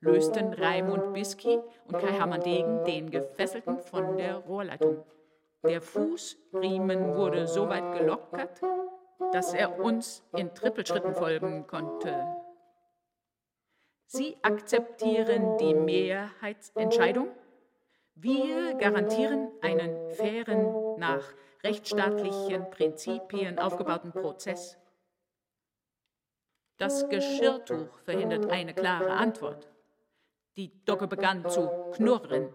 lösten 0.00 0.54
Raimund 0.54 1.12
Biski 1.12 1.58
und 1.86 1.98
Kai 1.98 2.12
Hermann 2.12 2.40
Degen 2.40 2.84
den 2.84 3.10
Gefesselten 3.10 3.78
von 3.78 4.16
der 4.16 4.36
Rohrleitung. 4.36 5.04
Der 5.62 5.82
Fußriemen 5.82 7.16
wurde 7.16 7.46
so 7.46 7.68
weit 7.68 7.98
gelockert, 7.98 8.62
dass 9.30 9.52
er 9.52 9.78
uns 9.78 10.24
in 10.34 10.54
Trippelschritten 10.54 11.14
folgen 11.14 11.66
konnte. 11.66 12.14
Sie 14.06 14.38
akzeptieren 14.40 15.58
die 15.58 15.74
Mehrheitsentscheidung. 15.74 17.28
Wir 18.14 18.72
garantieren 18.74 19.50
einen 19.60 20.10
fairen, 20.12 20.96
nach 20.96 21.24
rechtsstaatlichen 21.62 22.70
Prinzipien 22.70 23.58
aufgebauten 23.58 24.12
Prozess. 24.12 24.78
Das 26.78 27.08
Geschirrtuch 27.08 27.98
verhindert 28.04 28.50
eine 28.50 28.72
klare 28.72 29.10
Antwort. 29.10 29.68
Die 30.56 30.70
Dogge 30.84 31.08
begann 31.08 31.48
zu 31.50 31.68
knurren. 31.92 32.52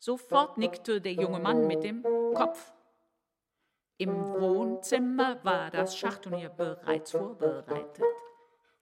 Sofort 0.00 0.58
nickte 0.58 1.00
der 1.00 1.12
junge 1.12 1.38
Mann 1.38 1.68
mit 1.68 1.84
dem 1.84 2.02
Kopf. 2.34 2.72
Im 3.98 4.10
Wohnzimmer 4.40 5.38
war 5.44 5.70
das 5.70 5.96
Schachturnier 5.96 6.48
bereits 6.48 7.12
vorbereitet. 7.12 8.04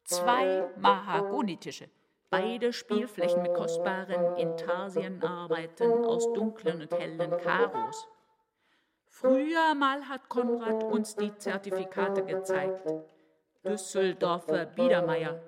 Zwei 0.05 0.71
Mahagonitische, 0.77 1.91
beide 2.31 2.73
Spielflächen 2.73 3.43
mit 3.43 3.53
kostbaren 3.53 4.37
Intarsienarbeiten 4.37 6.05
aus 6.07 6.33
dunklen 6.33 6.81
und 6.83 6.93
hellen 6.93 7.37
Karos. 7.37 8.09
Früher 9.09 9.75
mal 9.75 10.09
hat 10.09 10.29
Konrad 10.31 10.85
uns 10.85 11.17
die 11.17 11.37
Zertifikate 11.37 12.25
gezeigt. 12.25 12.89
Düsseldorfer 13.65 14.67
Biedermeier. 14.67 15.43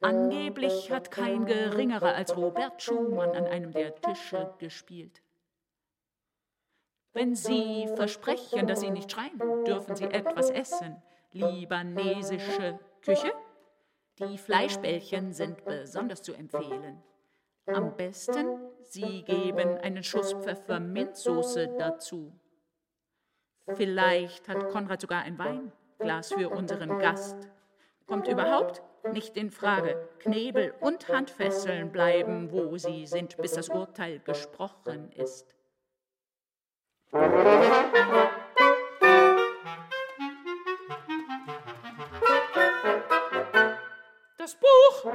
Angeblich 0.00 0.90
hat 0.90 1.10
kein 1.10 1.46
geringerer 1.46 2.14
als 2.14 2.36
Robert 2.36 2.82
Schumann 2.82 3.30
an 3.30 3.46
einem 3.46 3.72
der 3.72 3.94
Tische 3.94 4.52
gespielt. 4.58 5.22
Wenn 7.14 7.34
Sie 7.36 7.88
versprechen, 7.94 8.66
dass 8.66 8.80
Sie 8.80 8.90
nicht 8.90 9.12
schreien, 9.12 9.38
dürfen 9.64 9.94
Sie 9.94 10.04
etwas 10.04 10.50
essen. 10.50 11.00
Libanesische 11.30 12.78
Küche? 13.02 13.32
Die 14.18 14.36
Fleischbällchen 14.36 15.32
sind 15.32 15.64
besonders 15.64 16.22
zu 16.22 16.34
empfehlen. 16.34 17.02
Am 17.66 17.96
besten, 17.96 18.58
Sie 18.82 19.22
geben 19.22 19.78
einen 19.78 20.02
Schuss 20.02 20.34
Pfefferminzsoße 20.34 21.76
dazu. 21.78 22.32
Vielleicht 23.74 24.48
hat 24.48 24.68
Konrad 24.68 25.00
sogar 25.00 25.22
ein 25.22 25.38
Weinglas 25.98 26.32
für 26.32 26.48
unseren 26.50 26.98
Gast. 26.98 27.36
Kommt 28.06 28.28
überhaupt 28.28 28.82
nicht 29.12 29.36
in 29.36 29.50
Frage. 29.50 30.08
Knebel 30.18 30.74
und 30.80 31.08
Handfesseln 31.08 31.92
bleiben, 31.92 32.50
wo 32.52 32.76
sie 32.76 33.06
sind, 33.06 33.36
bis 33.38 33.52
das 33.52 33.68
Urteil 33.68 34.20
gesprochen 34.20 35.10
ist. 35.12 35.54
Das 44.38 44.56
Buch, 44.56 45.12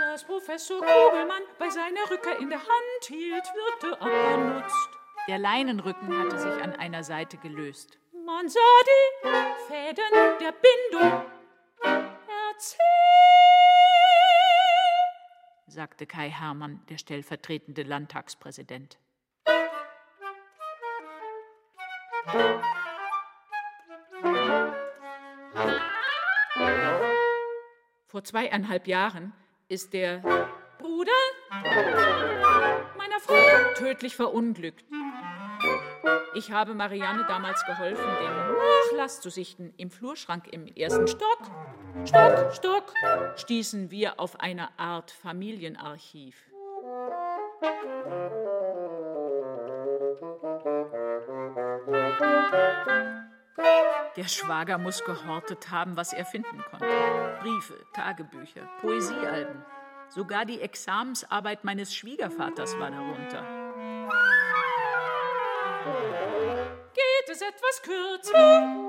das 0.00 0.24
Professor 0.24 0.80
Kugelmann 0.80 1.42
bei 1.58 1.68
seiner 1.70 2.10
Rückkehr 2.10 2.38
in 2.38 2.48
der 2.48 2.58
Hand 2.58 3.04
hielt, 3.06 3.44
wirkte 3.54 4.00
abgenutzt. 4.00 4.93
Der 5.26 5.38
Leinenrücken 5.38 6.18
hatte 6.18 6.38
sich 6.38 6.62
an 6.62 6.74
einer 6.74 7.02
Seite 7.02 7.38
gelöst. 7.38 7.98
Man 8.26 8.46
sah 8.46 8.60
die 8.86 9.28
Fäden 9.68 10.38
der 10.38 10.52
Bindung. 10.52 11.24
Erzähl, 11.82 12.78
sagte 15.66 16.06
Kai 16.06 16.28
Hermann, 16.28 16.82
der 16.90 16.98
stellvertretende 16.98 17.84
Landtagspräsident. 17.84 18.98
Vor 28.08 28.24
zweieinhalb 28.24 28.86
Jahren 28.86 29.32
ist 29.68 29.94
der 29.94 30.18
Bruder 30.78 31.12
meiner 32.96 33.20
Frau 33.20 33.74
tödlich 33.74 34.14
verunglückt. 34.16 34.84
Ich 36.34 36.50
habe 36.50 36.74
Marianne 36.74 37.24
damals 37.26 37.64
geholfen, 37.64 38.04
den 38.20 38.30
Nachlass 38.94 39.20
zu 39.20 39.30
sichten. 39.30 39.72
Im 39.76 39.90
Flurschrank 39.90 40.48
im 40.52 40.66
ersten 40.66 41.06
Stock, 41.06 41.38
Stock, 42.04 42.52
Stock, 42.54 42.92
stießen 43.36 43.90
wir 43.90 44.18
auf 44.20 44.40
eine 44.40 44.78
Art 44.78 45.10
Familienarchiv. 45.10 46.36
Der 54.16 54.28
Schwager 54.28 54.78
muss 54.78 55.04
gehortet 55.04 55.70
haben, 55.70 55.96
was 55.96 56.12
er 56.12 56.24
finden 56.24 56.62
konnte. 56.70 56.86
Briefe, 57.40 57.74
Tagebücher, 57.92 58.68
Poesiealben. 58.80 59.64
Sogar 60.08 60.44
die 60.44 60.60
Examensarbeit 60.60 61.64
meines 61.64 61.94
Schwiegervaters 61.94 62.78
war 62.78 62.90
darunter. 62.90 63.63
Geht 65.84 67.28
es 67.28 67.42
etwas 67.42 67.82
kürzer? 67.82 68.84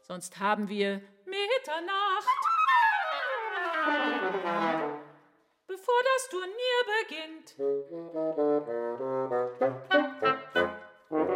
Sonst 0.00 0.38
haben 0.38 0.68
wir 0.68 1.00
Mitternacht. 1.24 2.28
Bevor 5.66 6.02
das 6.14 6.28
Turnier 6.28 6.84
beginnt. 7.00 7.56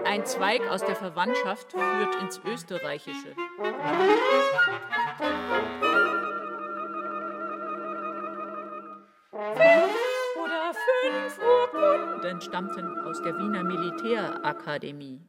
Ein 0.04 0.24
Zweig 0.24 0.62
aus 0.68 0.84
der 0.84 0.96
Verwandtschaft 0.96 1.72
führt 1.72 2.14
ins 2.16 2.40
Österreichische. 2.44 3.34
Urkunden 12.26 12.40
stammten 12.40 12.98
aus 13.06 13.22
der 13.22 13.38
Wiener 13.38 13.62
Militärakademie. 13.62 15.20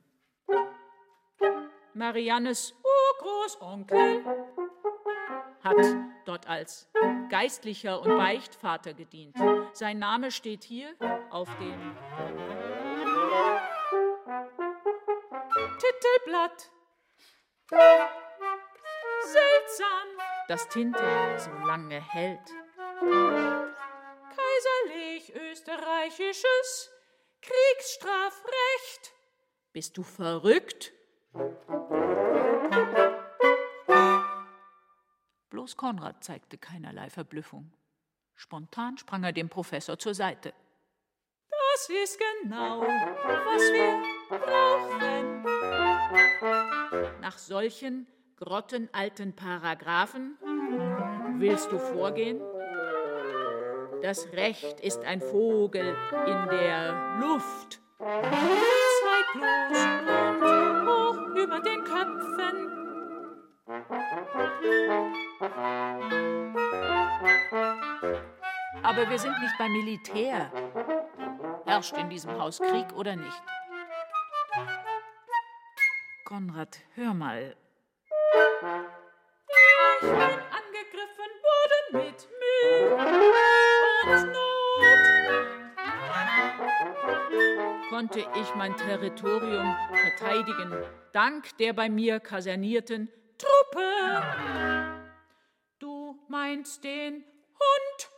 Mariannes 1.94 2.74
Urgroßonkel 3.22 4.26
hat 5.64 5.76
dort 6.26 6.48
als 6.48 6.90
Geistlicher 7.30 8.02
und 8.02 8.18
Beichtvater 8.18 8.94
gedient. 8.94 9.38
Sein 9.74 10.00
Name 10.00 10.32
steht 10.32 10.64
hier 10.64 10.90
auf 11.30 11.50
dem 11.58 11.96
Titelblatt. 15.78 16.72
Seltsam, 19.22 20.08
dass 20.48 20.68
Tinte 20.70 21.38
so 21.38 21.52
lange 21.68 22.02
hält 22.02 22.54
kaiserlich-österreichisches 24.58 26.90
Kriegsstrafrecht. 27.42 29.14
Bist 29.74 29.98
du 29.98 30.04
verrückt? 30.04 30.94
Bloß 35.50 35.76
Konrad 35.78 36.24
zeigte 36.24 36.58
keinerlei 36.58 37.10
Verblüffung. 37.10 37.74
Spontan 38.36 38.98
sprang 38.98 39.24
er 39.24 39.34
dem 39.34 39.50
Professor 39.50 40.00
zur 40.00 40.14
Seite. 40.14 40.54
Das 41.50 41.90
ist 41.90 42.20
genau, 42.20 42.82
was 42.82 43.62
wir 43.72 44.04
brauchen. 44.30 45.44
Nach 47.22 47.38
solchen 47.38 48.08
grottenalten 48.38 49.36
Paragraphen 49.36 50.38
willst 51.40 51.72
du 51.72 51.80
vorgehen? 51.80 52.42
Das 54.02 54.28
Recht 54.34 54.80
ist 54.82 55.04
ein 55.04 55.22
Vogel 55.22 55.96
in 56.26 56.50
der 56.50 57.18
Luft. 57.20 57.82
Zweiglos 59.00 59.80
und 60.42 60.88
hoch 60.88 61.18
über 61.36 61.60
den 61.60 61.84
Köpfen. 61.84 62.68
Aber 68.84 69.10
wir 69.10 69.20
sind 69.20 69.40
nicht 69.40 69.58
beim 69.58 69.72
Militär. 69.72 70.52
Herrscht 71.66 71.98
in 71.98 72.10
diesem 72.10 72.40
Haus 72.40 72.60
Krieg 72.60 72.94
oder 72.94 73.16
nicht? 73.16 73.44
Konrad, 76.26 76.80
hör 76.96 77.14
mal. 77.14 77.56
Ich 80.02 80.08
bin 80.08 80.20
angegriffen 80.20 81.32
worden 81.44 82.06
mit. 82.06 82.37
Konnte 87.98 88.20
ich 88.40 88.56
mein 88.56 88.78
Territorium 88.78 89.76
verteidigen, 89.90 90.72
dank 91.14 91.58
der 91.58 91.74
bei 91.74 91.90
mir 91.90 92.20
kasernierten 92.20 93.10
Truppe. 93.40 94.24
Du 95.80 96.16
meinst 96.30 96.84
den 96.84 97.24
Hund. 97.60 98.10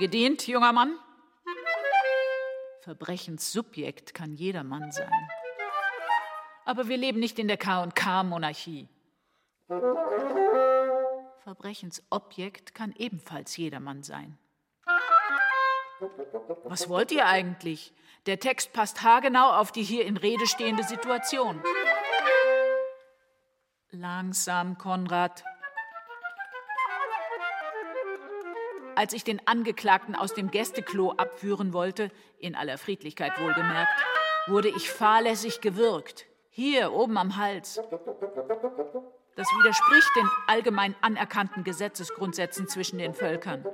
Gedient, 0.00 0.48
junger 0.48 0.72
Mann? 0.72 0.98
Verbrechenssubjekt 2.82 4.14
kann 4.14 4.34
jedermann 4.34 4.90
sein. 4.90 5.12
Aber 6.64 6.88
wir 6.88 6.96
leben 6.96 7.20
nicht 7.20 7.38
in 7.38 7.46
der 7.46 7.56
K&K-Monarchie. 7.56 8.88
Verbrechensobjekt 11.44 12.74
kann 12.74 12.92
ebenfalls 12.96 13.56
jedermann 13.56 14.02
sein. 14.02 14.38
Was 16.64 16.88
wollt 16.88 17.12
ihr 17.12 17.26
eigentlich? 17.26 17.92
Der 18.26 18.40
Text 18.40 18.72
passt 18.72 19.02
haargenau 19.02 19.52
auf 19.52 19.70
die 19.72 19.82
hier 19.82 20.04
in 20.06 20.16
Rede 20.16 20.46
stehende 20.46 20.82
Situation. 20.82 21.62
Langsam, 23.90 24.78
Konrad. 24.78 25.44
Als 29.00 29.14
ich 29.14 29.24
den 29.24 29.40
Angeklagten 29.46 30.14
aus 30.14 30.34
dem 30.34 30.50
Gästeklo 30.50 31.12
abführen 31.12 31.72
wollte, 31.72 32.10
in 32.38 32.54
aller 32.54 32.76
Friedlichkeit 32.76 33.32
wohlgemerkt, 33.40 33.98
wurde 34.46 34.68
ich 34.68 34.90
fahrlässig 34.90 35.62
gewürgt. 35.62 36.26
Hier, 36.50 36.92
oben 36.92 37.16
am 37.16 37.38
Hals. 37.38 37.80
Das 39.36 39.48
widerspricht 39.56 40.10
den 40.16 40.28
allgemein 40.48 40.94
anerkannten 41.00 41.64
Gesetzesgrundsätzen 41.64 42.68
zwischen 42.68 42.98
den 42.98 43.14
Völkern. 43.14 43.64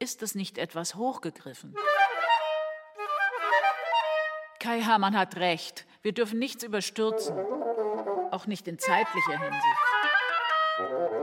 Ist 0.00 0.24
es 0.24 0.34
nicht 0.34 0.58
etwas 0.58 0.96
hochgegriffen? 0.96 1.76
Kai 4.58 4.80
Hamann 4.82 5.16
hat 5.16 5.36
recht. 5.36 5.86
Wir 6.02 6.12
dürfen 6.12 6.40
nichts 6.40 6.64
überstürzen. 6.64 7.38
Auch 8.32 8.48
nicht 8.48 8.66
in 8.66 8.80
zeitlicher 8.80 9.38
Hinsicht. 9.38 11.19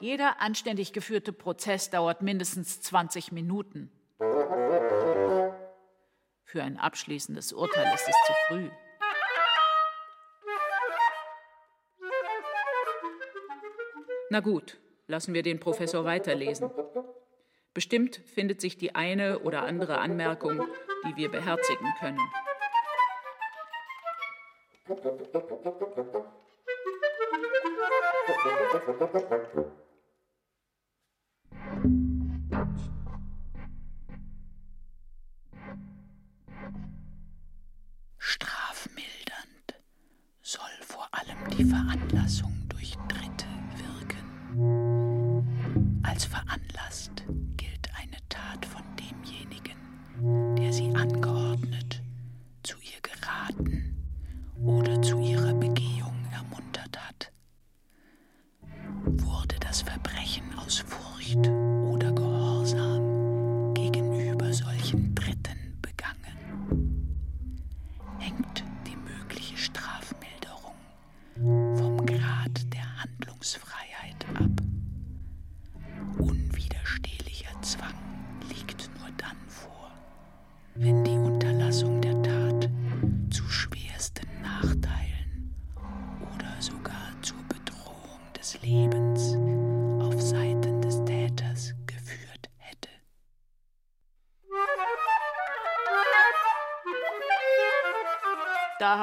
Jeder 0.00 0.40
anständig 0.40 0.94
geführte 0.94 1.32
Prozess 1.32 1.90
dauert 1.90 2.22
mindestens 2.22 2.80
20 2.80 3.32
Minuten. 3.32 3.92
Für 6.44 6.62
ein 6.62 6.78
abschließendes 6.78 7.52
Urteil 7.52 7.94
ist 7.94 8.08
es 8.08 8.16
zu 8.26 8.32
früh. 8.48 8.70
Na 14.30 14.40
gut, 14.40 14.78
lassen 15.06 15.34
wir 15.34 15.42
den 15.42 15.60
Professor 15.60 16.04
weiterlesen. 16.04 16.70
Bestimmt 17.74 18.22
findet 18.26 18.60
sich 18.62 18.78
die 18.78 18.94
eine 18.94 19.40
oder 19.40 19.64
andere 19.64 19.98
Anmerkung, 19.98 20.66
die 21.06 21.16
wir 21.16 21.30
beherzigen 21.30 21.86
können. 22.00 22.18
Strafmildernd 28.86 29.89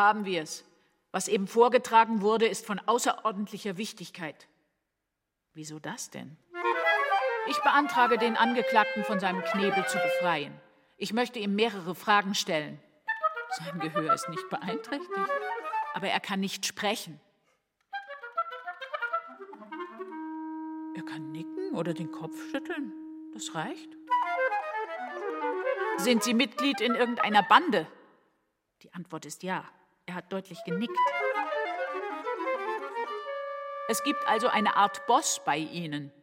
haben 0.08 0.24
wir 0.24 0.41
es. 0.41 0.63
Was 1.12 1.28
eben 1.28 1.48
vorgetragen 1.48 2.22
wurde, 2.22 2.48
ist 2.48 2.65
von 2.65 2.80
außerordentlicher 2.80 3.78
Wichtigkeit. 3.78 4.48
Wieso 5.54 5.80
das 5.80 6.10
denn? 6.10 6.38
Ich 7.50 7.60
beantrage, 7.60 8.17
den 8.17 8.38
Angeklagten 8.38 9.04
von 9.04 9.20
seinem 9.20 9.41
Knebel 9.41 9.86
zu 9.88 9.98
befreien. 9.98 10.54
Ich 10.98 11.13
möchte 11.13 11.39
ihm 11.39 11.56
mehrere 11.56 11.93
Fragen 11.93 12.36
stellen. 12.36 12.80
Sein 13.58 13.80
Gehör 13.80 14.13
ist 14.13 14.30
nicht 14.30 14.50
beeinträchtigt, 14.50 15.32
aber 15.93 16.08
er 16.08 16.20
kann 16.20 16.39
nicht 16.39 16.65
sprechen. 16.65 17.20
Er 20.96 21.04
kann 21.04 21.32
nicken 21.32 21.74
oder 21.74 21.93
den 21.93 22.12
Kopf 22.12 22.36
schütteln. 22.52 22.93
Das 23.34 23.56
reicht. 23.56 23.89
Sind 25.98 26.24
Sie 26.24 26.34
Mitglied 26.34 26.80
in 26.82 26.96
irgendeiner 26.96 27.43
Bande? 27.43 27.88
Die 28.84 28.93
Antwort 28.93 29.26
ist 29.26 29.43
ja. 29.43 29.65
Er 30.08 30.15
hat 30.15 30.32
deutlich 30.32 30.63
genickt. 30.63 30.98
Es 33.89 34.04
gibt 34.04 34.26
also 34.26 34.48
eine 34.48 34.78
Art 34.78 35.06
Boss 35.06 35.41
bei 35.43 35.58
Ihnen. 35.58 36.13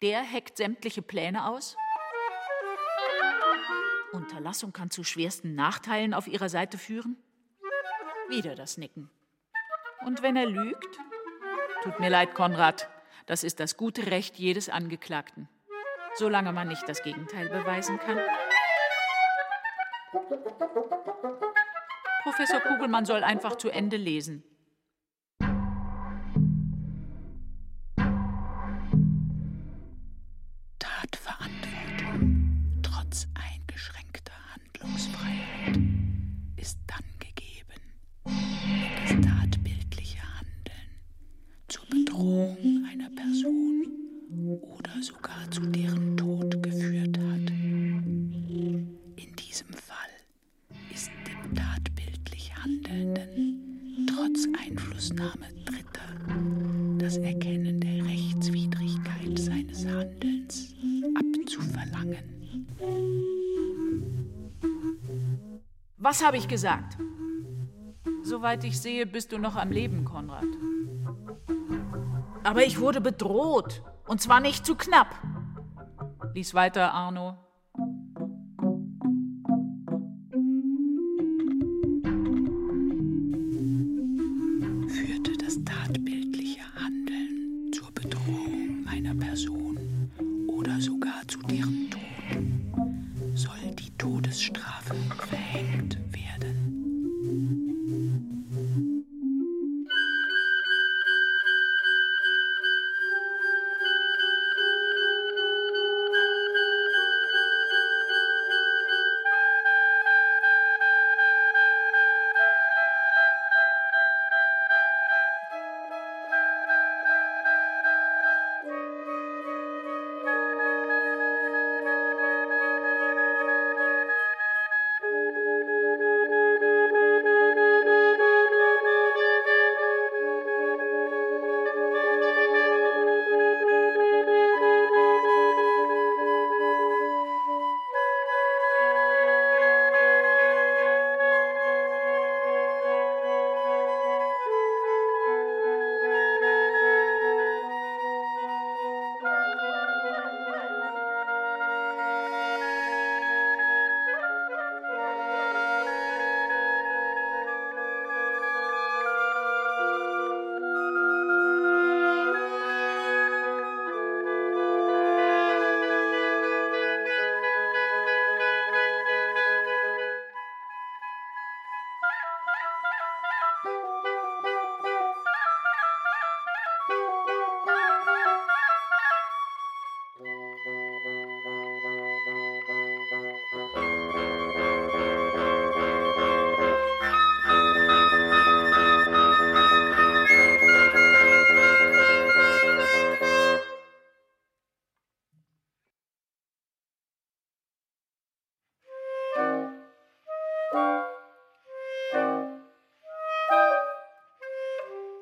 Der 0.00 0.22
heckt 0.22 0.56
sämtliche 0.56 1.02
Pläne 1.02 1.48
aus. 1.48 1.76
Unterlassung 4.12 4.72
kann 4.72 4.90
zu 4.90 5.02
schwersten 5.02 5.56
Nachteilen 5.56 6.14
auf 6.14 6.28
Ihrer 6.28 6.48
Seite 6.48 6.78
führen. 6.78 7.16
Wieder 8.28 8.54
das 8.54 8.78
Nicken. 8.78 9.10
Und 10.04 10.22
wenn 10.22 10.36
er 10.36 10.46
lügt? 10.46 10.98
Tut 11.82 11.98
mir 11.98 12.10
leid, 12.10 12.34
Konrad. 12.34 12.88
Das 13.26 13.42
ist 13.42 13.58
das 13.58 13.76
gute 13.76 14.06
Recht 14.06 14.36
jedes 14.36 14.68
Angeklagten. 14.68 15.48
Solange 16.14 16.52
man 16.52 16.68
nicht 16.68 16.88
das 16.88 17.02
Gegenteil 17.02 17.48
beweisen 17.48 17.98
kann. 17.98 18.20
Professor 22.26 22.58
Kugelmann 22.58 23.04
soll 23.04 23.22
einfach 23.22 23.54
zu 23.54 23.70
Ende 23.70 23.96
lesen. 23.96 24.42
Was 66.16 66.24
habe 66.24 66.38
ich 66.38 66.48
gesagt? 66.48 66.96
Soweit 68.22 68.64
ich 68.64 68.80
sehe, 68.80 69.04
bist 69.04 69.32
du 69.32 69.38
noch 69.38 69.54
am 69.54 69.70
Leben, 69.70 70.06
Konrad. 70.06 70.46
Aber 72.42 72.64
ich 72.64 72.80
wurde 72.80 73.02
bedroht. 73.02 73.82
Und 74.06 74.22
zwar 74.22 74.40
nicht 74.40 74.64
zu 74.64 74.76
knapp. 74.76 75.14
Lies 76.32 76.54
weiter, 76.54 76.94
Arno. 76.94 77.36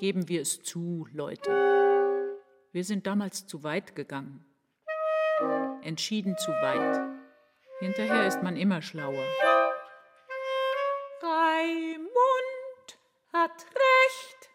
Geben 0.05 0.29
wir 0.29 0.43
es 0.43 0.63
zu, 0.63 1.09
Leute. 1.15 1.51
Wir 2.73 2.85
sind 2.85 3.07
damals 3.07 3.47
zu 3.47 3.63
weit 3.65 3.97
gegangen. 3.97 4.45
Entschieden 5.81 6.37
zu 6.37 6.51
weit. 6.51 7.01
Hinterher 7.79 8.27
ist 8.27 8.43
man 8.43 8.55
immer 8.55 8.83
schlauer. 8.83 9.25
Raimund 11.23 12.99
hat 13.33 13.65
recht. 13.65 14.51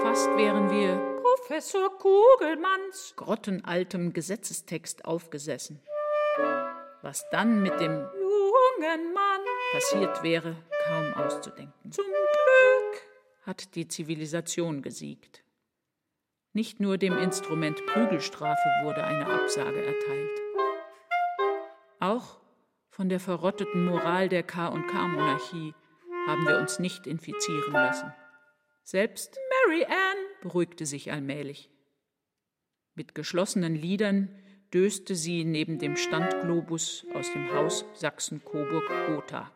Fast 0.00 0.34
wären 0.38 0.70
wir 0.70 0.96
Professor 1.20 1.98
Kugelmanns 1.98 3.12
grottenaltem 3.16 4.14
Gesetzestext 4.14 5.04
aufgesessen. 5.04 5.82
Was 7.02 7.28
dann 7.28 7.60
mit 7.60 7.78
dem 7.80 7.90
jungen 7.90 9.12
Mann 9.12 9.42
passiert 9.72 10.22
wäre, 10.22 10.56
kaum 10.86 11.12
auszudenken. 11.22 11.92
Zum 11.92 12.06
hat 13.44 13.74
die 13.74 13.88
Zivilisation 13.88 14.82
gesiegt. 14.82 15.44
Nicht 16.52 16.80
nur 16.80 16.98
dem 16.98 17.18
Instrument 17.18 17.84
Prügelstrafe 17.86 18.68
wurde 18.82 19.04
eine 19.04 19.26
Absage 19.26 19.84
erteilt. 19.84 20.40
Auch 22.00 22.40
von 22.90 23.08
der 23.08 23.20
verrotteten 23.20 23.84
Moral 23.84 24.28
der 24.28 24.44
K&K-Monarchie 24.44 25.74
haben 26.26 26.46
wir 26.46 26.58
uns 26.58 26.78
nicht 26.78 27.06
infizieren 27.06 27.72
lassen. 27.72 28.12
Selbst 28.84 29.38
Mary 29.66 29.84
Ann 29.84 30.16
beruhigte 30.42 30.86
sich 30.86 31.10
allmählich. 31.10 31.70
Mit 32.94 33.14
geschlossenen 33.14 33.74
Lidern 33.74 34.28
döste 34.72 35.14
sie 35.14 35.44
neben 35.44 35.78
dem 35.78 35.96
Standglobus 35.96 37.06
aus 37.14 37.32
dem 37.32 37.52
Haus 37.52 37.84
Sachsen-Coburg-Gotha. 37.94 39.50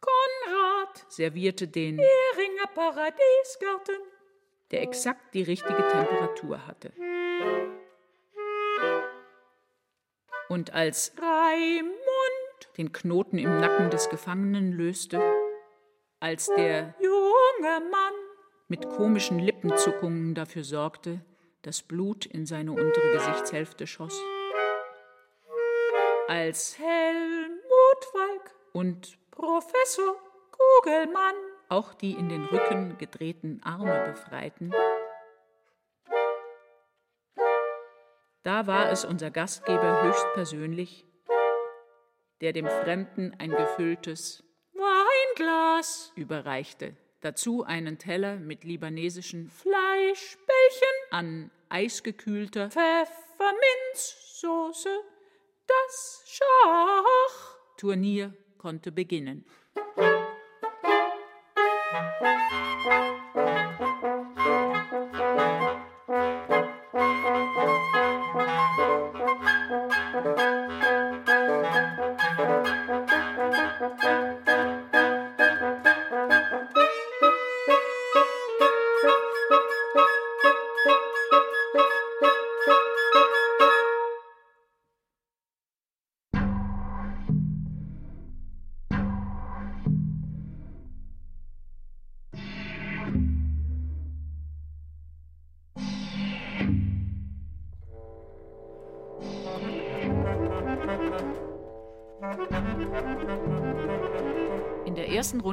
Konrad 0.00 1.04
servierte 1.08 1.68
den 1.68 2.00
Paradiesgarten, 2.74 3.96
der 4.70 4.82
exakt 4.82 5.34
die 5.34 5.42
richtige 5.42 5.86
Temperatur 5.88 6.66
hatte. 6.66 6.92
Und 10.48 10.72
als 10.74 11.12
Raimund. 11.20 11.94
den 12.76 12.92
Knoten 12.92 13.38
im 13.38 13.60
Nacken 13.60 13.90
des 13.90 14.08
Gefangenen 14.08 14.72
löste, 14.72 15.20
als 16.18 16.46
der 16.46 16.94
junge 17.00 17.90
Mann. 17.90 18.14
mit 18.68 18.88
komischen 18.88 19.38
Lippenzuckungen 19.38 20.34
dafür 20.34 20.64
sorgte, 20.64 21.20
dass 21.62 21.82
Blut 21.82 22.26
in 22.26 22.46
seine 22.46 22.72
untere 22.72 23.12
Gesichtshälfte 23.12 23.86
schoss, 23.86 24.20
als 26.28 26.78
Helmut 26.78 28.04
Falk. 28.12 28.54
Und 28.72 29.18
Professor 29.30 30.16
Kugelmann 30.52 31.34
auch 31.70 31.94
die 31.94 32.12
in 32.12 32.28
den 32.28 32.44
Rücken 32.44 32.98
gedrehten 32.98 33.62
Arme 33.62 34.08
befreiten. 34.08 34.74
Da 38.42 38.66
war 38.66 38.90
es 38.90 39.04
unser 39.04 39.30
Gastgeber 39.30 40.02
höchstpersönlich, 40.02 41.06
der 42.40 42.52
dem 42.52 42.66
Fremden 42.66 43.36
ein 43.38 43.50
gefülltes 43.50 44.42
Weinglas 44.72 46.10
überreichte, 46.16 46.96
dazu 47.20 47.62
einen 47.64 47.98
Teller 47.98 48.34
mit 48.36 48.64
libanesischen 48.64 49.50
Fleischbällchen 49.50 50.88
an 51.10 51.50
eisgekühlter 51.68 52.70
Pfefferminzsoße. 52.70 54.88
Das 55.66 56.24
Schachturnier 56.26 58.32
konnte 58.58 58.90
beginnen. 58.90 59.44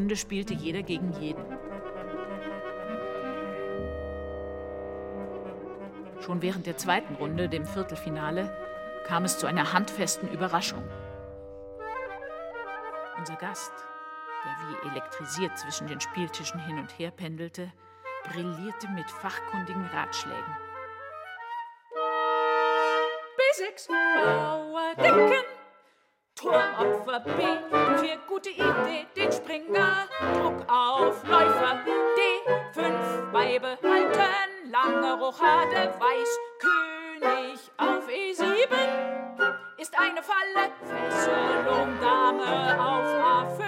Runde 0.08 0.16
spielte 0.16 0.53
jeder 0.53 0.84
gegen 0.84 1.12
jeden. 1.20 1.43
Schon 6.22 6.41
während 6.41 6.66
der 6.66 6.78
zweiten 6.78 7.16
Runde, 7.16 7.49
dem 7.49 7.66
Viertelfinale, 7.66 8.55
kam 9.05 9.26
es 9.26 9.38
zu 9.38 9.47
einer 9.47 9.74
handfesten 9.74 10.32
Überraschung. 10.32 10.82
Unser 13.18 13.36
Gast, 13.36 13.74
der 14.45 14.53
wie 14.64 14.91
elektrisiert 14.91 15.58
zwischen 15.58 15.88
den 15.88 15.99
Spieltischen 15.99 16.62
hin 16.62 16.80
und 16.80 16.97
her 16.97 17.12
pendelte, 17.12 17.70
brillierte 18.32 18.88
mit 18.95 19.12
fachkundigen 19.12 19.88
Ratschlägen. 19.88 20.55
B6, 23.38 23.89
Bauer 24.24 24.95
Decken, 24.95 25.47
Turmopfer 26.48 27.20
B, 27.20 27.43
vier 28.00 28.18
gute 28.26 28.50
Idee, 28.52 29.06
den 29.18 29.32
Springer, 29.34 30.08
Druck 30.34 30.64
auf 30.70 31.22
Läufer. 31.28 31.84
D, 31.86 32.22
fünf 32.72 33.34
Weibe 33.34 33.78
halten, 33.84 34.72
lange 34.72 35.14
Rochade, 35.20 35.93
Weiß, 36.00 36.39
König 36.60 37.60
auf 37.76 38.08
E7, 38.08 38.78
ist 39.78 39.93
eine 40.00 40.24
Falle, 40.24 40.72
Fesselung, 40.86 42.00
Dame 42.00 42.80
auf 42.80 43.60
A5. 43.60 43.66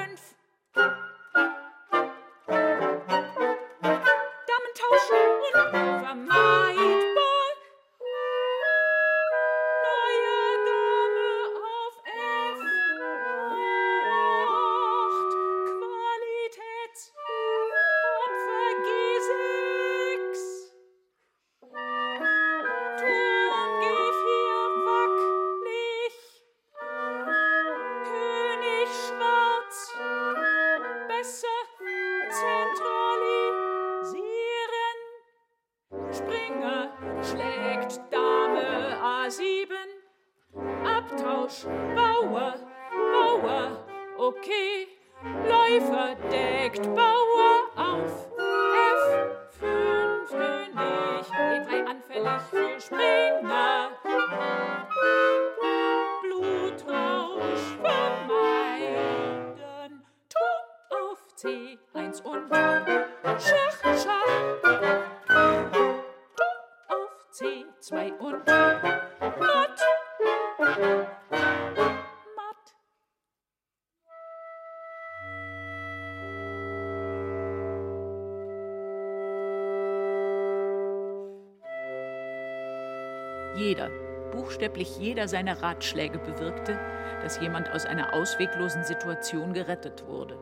Jeder, 83.56 83.90
buchstäblich 84.32 84.98
jeder 84.98 85.28
seiner 85.28 85.62
Ratschläge 85.62 86.20
bewirkte, 86.20 86.80
dass 87.22 87.40
jemand 87.40 87.72
aus 87.72 87.86
einer 87.86 88.14
ausweglosen 88.14 88.84
Situation 88.84 89.54
gerettet 89.54 90.06
wurde. 90.08 90.38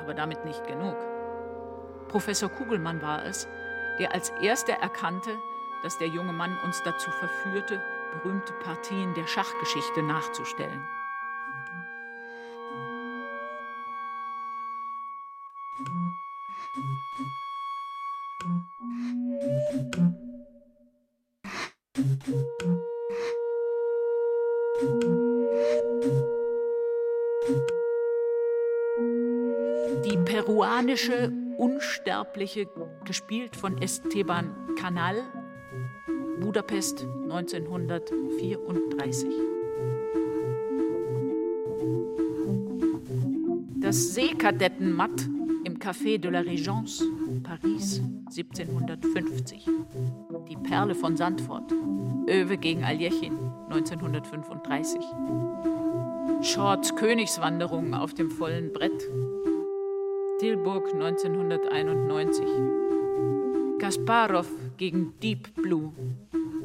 Aber 0.00 0.14
damit 0.14 0.44
nicht 0.44 0.66
genug. 0.66 0.96
Professor 2.08 2.48
Kugelmann 2.48 3.02
war 3.02 3.24
es, 3.24 3.48
der 3.98 4.14
als 4.14 4.30
erster 4.42 4.74
erkannte, 4.74 5.30
dass 5.82 5.98
der 5.98 6.08
junge 6.08 6.32
Mann 6.32 6.56
uns 6.64 6.82
dazu 6.82 7.10
verführte, 7.10 7.80
berühmte 8.12 8.52
Partien 8.64 9.14
der 9.14 9.26
Schachgeschichte 9.26 10.02
nachzustellen. 10.02 10.95
Peruanische 30.96 31.32
Unsterbliche, 31.58 32.66
gespielt 33.04 33.54
von 33.56 33.80
Esteban 33.80 34.50
Canal, 34.78 35.22
Budapest 36.40 37.06
1934. 37.24 39.30
Das 43.80 44.14
Seekadettenmatt 44.14 45.28
im 45.64 45.78
Café 45.78 46.18
de 46.18 46.30
la 46.30 46.40
Régence, 46.40 47.02
Paris 47.42 48.02
1750. 48.26 49.66
Die 50.48 50.56
Perle 50.56 50.94
von 50.94 51.16
Sandford, 51.16 51.72
Öwe 52.28 52.58
gegen 52.58 52.84
Aljechin 52.84 53.38
1935. 53.70 55.00
Shorts 56.42 56.94
Königswanderung 56.96 57.94
auf 57.94 58.12
dem 58.14 58.30
vollen 58.30 58.72
Brett 58.72 59.08
Tilburg 60.38 60.92
1991. 60.92 63.80
Kasparov 63.80 64.46
gegen 64.76 65.14
Deep 65.22 65.54
Blue, 65.54 65.92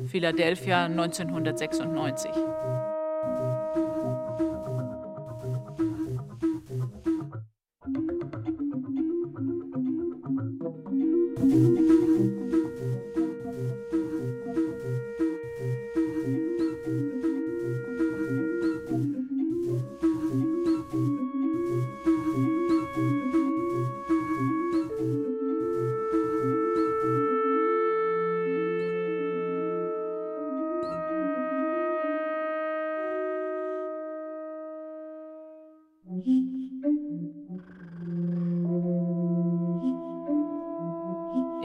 Philadelphia 0.08 0.88
1996. 0.88 2.36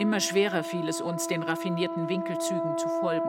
Immer 0.07 0.21
schwerer 0.21 0.63
fiel 0.63 0.89
es 0.89 1.01
uns, 1.01 1.27
den 1.27 1.43
raffinierten 1.43 2.09
Winkelzügen 2.09 2.79
zu 2.79 2.89
folgen. 2.89 3.29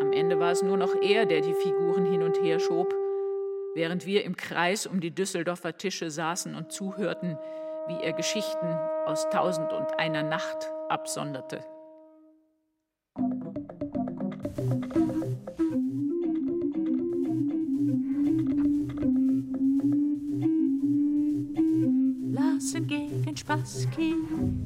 Am 0.00 0.12
Ende 0.12 0.38
war 0.38 0.52
es 0.52 0.62
nur 0.62 0.76
noch 0.76 0.94
er, 1.02 1.26
der 1.26 1.40
die 1.40 1.54
Figuren 1.54 2.04
hin 2.04 2.22
und 2.22 2.40
her 2.40 2.60
schob, 2.60 2.94
während 3.74 4.06
wir 4.06 4.22
im 4.22 4.36
Kreis 4.36 4.86
um 4.86 5.00
die 5.00 5.10
Düsseldorfer 5.10 5.76
Tische 5.76 6.12
saßen 6.12 6.54
und 6.54 6.70
zuhörten, 6.70 7.36
wie 7.88 8.00
er 8.00 8.12
Geschichten 8.12 8.78
aus 9.04 9.28
Tausend 9.30 9.72
und 9.72 9.98
einer 9.98 10.22
Nacht 10.22 10.70
absonderte. 10.88 11.64
king. 23.98 24.57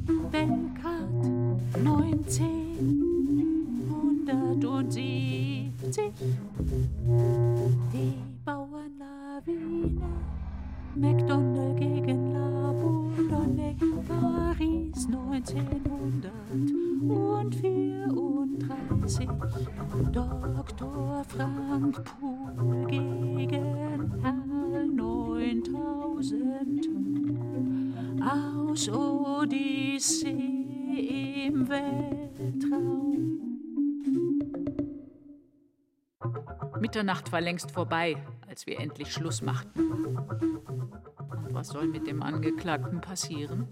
War 37.32 37.40
längst 37.40 37.70
vorbei, 37.70 38.16
als 38.46 38.66
wir 38.66 38.78
endlich 38.78 39.12
Schluss 39.12 39.42
machten. 39.42 39.90
Und 39.90 41.54
was 41.54 41.68
soll 41.68 41.88
mit 41.88 42.06
dem 42.06 42.22
Angeklagten 42.22 43.00
passieren? 43.00 43.68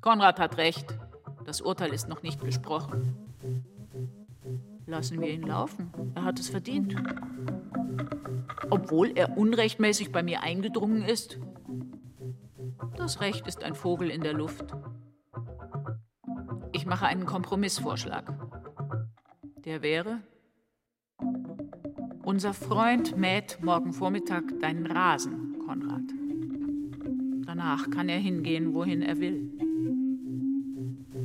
Konrad 0.00 0.38
hat 0.38 0.58
recht. 0.58 0.98
Das 1.44 1.60
Urteil 1.60 1.92
ist 1.92 2.08
noch 2.08 2.22
nicht 2.22 2.44
gesprochen. 2.44 3.16
Lassen 4.86 5.20
wir 5.20 5.30
ihn 5.30 5.42
laufen. 5.42 5.90
Er 6.14 6.24
hat 6.24 6.38
es 6.38 6.48
verdient. 6.48 6.94
Obwohl 8.68 9.16
er 9.16 9.36
unrechtmäßig 9.36 10.12
bei 10.12 10.22
mir 10.22 10.42
eingedrungen 10.42 11.02
ist. 11.02 11.38
Das 12.96 13.20
Recht 13.20 13.46
ist 13.46 13.64
ein 13.64 13.74
Vogel 13.74 14.10
in 14.10 14.20
der 14.20 14.34
Luft. 14.34 14.74
Ich 16.72 16.86
mache 16.86 17.06
einen 17.06 17.26
Kompromissvorschlag. 17.26 18.32
Der 19.64 19.82
wäre, 19.82 20.20
unser 22.30 22.54
Freund 22.54 23.16
mäht 23.16 23.58
morgen 23.60 23.92
Vormittag 23.92 24.60
deinen 24.60 24.86
Rasen, 24.86 25.58
Konrad. 25.66 26.04
Danach 27.44 27.90
kann 27.90 28.08
er 28.08 28.20
hingehen, 28.20 28.72
wohin 28.72 29.02
er 29.02 29.18
will. 29.18 29.50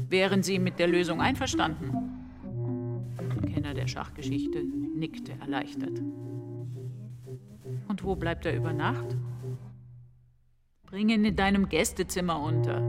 Wären 0.10 0.42
Sie 0.42 0.58
mit 0.58 0.80
der 0.80 0.88
Lösung 0.88 1.22
einverstanden? 1.22 1.92
Kenner 3.54 3.76
der 3.76 3.86
Schachgeschichte 3.86 4.64
nickte 4.64 5.34
erleichtert. 5.40 6.02
Und 7.88 8.04
wo 8.04 8.16
bleibt 8.16 8.48
er 8.48 8.56
über 8.56 8.74
Nacht? 8.74 9.16
Bring 10.88 11.10
ihn 11.10 11.24
in 11.24 11.36
deinem 11.36 11.70
Gästezimmer 11.70 12.42
unter. 12.42 12.82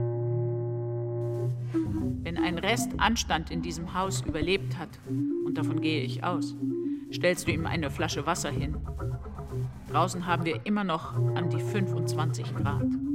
Wenn 2.23 2.39
ein 2.39 2.57
Rest 2.57 2.93
Anstand 2.97 3.51
in 3.51 3.61
diesem 3.61 3.93
Haus 3.93 4.21
überlebt 4.21 4.75
hat, 4.79 4.89
und 5.07 5.55
davon 5.55 5.81
gehe 5.81 6.01
ich 6.01 6.23
aus, 6.23 6.55
stellst 7.11 7.47
du 7.47 7.51
ihm 7.51 7.65
eine 7.65 7.89
Flasche 7.89 8.25
Wasser 8.25 8.51
hin. 8.51 8.77
Draußen 9.89 10.25
haben 10.25 10.45
wir 10.45 10.65
immer 10.65 10.83
noch 10.83 11.13
an 11.13 11.49
die 11.49 11.61
25 11.61 12.55
Grad. 12.55 13.06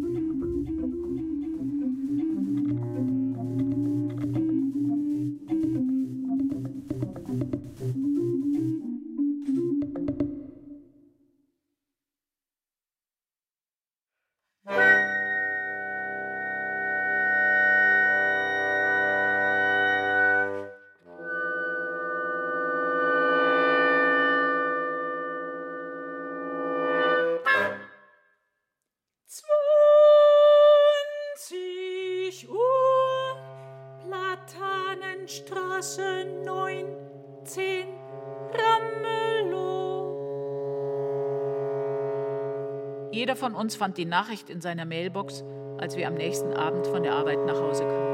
Von 43.43 43.55
uns 43.57 43.75
fand 43.75 43.99
die 43.99 44.05
Nachricht 44.05 44.49
in 44.51 44.61
seiner 44.61 44.85
Mailbox, 44.85 45.43
als 45.79 45.97
wir 45.97 46.07
am 46.07 46.15
nächsten 46.15 46.53
Abend 46.53 46.87
von 46.87 47.03
der 47.03 47.15
Arbeit 47.15 47.45
nach 47.45 47.57
Hause 47.57 47.83
kamen. 47.83 48.13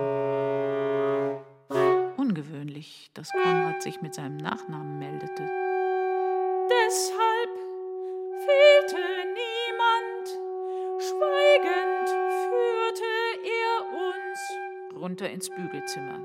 Ungewöhnlich, 2.16 3.11
dass 3.12 3.31
Konrad 3.33 3.83
sich 3.83 4.01
mit 4.01 4.14
seinem 4.14 4.39
Nachnamen 4.39 4.99
meldete. 4.99 5.43
Deshalb 6.70 7.51
fehlte 8.39 8.97
niemand. 9.37 10.29
Schweigend 10.99 12.09
führte 12.09 13.05
er 13.45 13.85
uns 14.09 14.39
runter 14.99 15.29
ins 15.29 15.51
Bügelzimmer. 15.51 16.20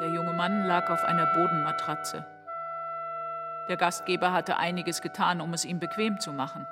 Der 0.00 0.08
junge 0.08 0.32
Mann 0.32 0.66
lag 0.66 0.88
auf 0.88 1.04
einer 1.04 1.26
Bodenmatratze. 1.34 2.24
Der 3.68 3.76
Gastgeber 3.76 4.32
hatte 4.32 4.58
einiges 4.58 5.02
getan, 5.02 5.40
um 5.40 5.52
es 5.52 5.64
ihm 5.64 5.80
bequem 5.80 6.20
zu 6.20 6.32
machen. 6.32 6.66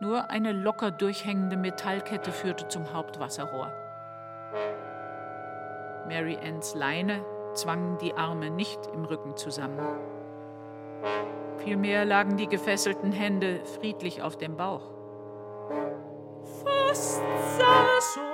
Nur 0.00 0.30
eine 0.30 0.52
locker 0.52 0.90
durchhängende 0.90 1.56
Metallkette 1.56 2.32
führte 2.32 2.68
zum 2.68 2.92
Hauptwasserrohr. 2.92 3.72
Mary 6.08 6.38
Anns 6.42 6.74
Leine 6.74 7.24
zwang 7.54 7.98
die 7.98 8.14
Arme 8.14 8.50
nicht 8.50 8.78
im 8.94 9.04
Rücken 9.04 9.36
zusammen. 9.36 9.78
Vielmehr 11.58 12.04
lagen 12.04 12.36
die 12.36 12.48
gefesselten 12.48 13.12
Hände 13.12 13.60
friedlich 13.64 14.22
auf 14.22 14.36
dem 14.36 14.56
Bauch. 14.56 14.90
Fast 16.64 17.22
sah 17.58 18.29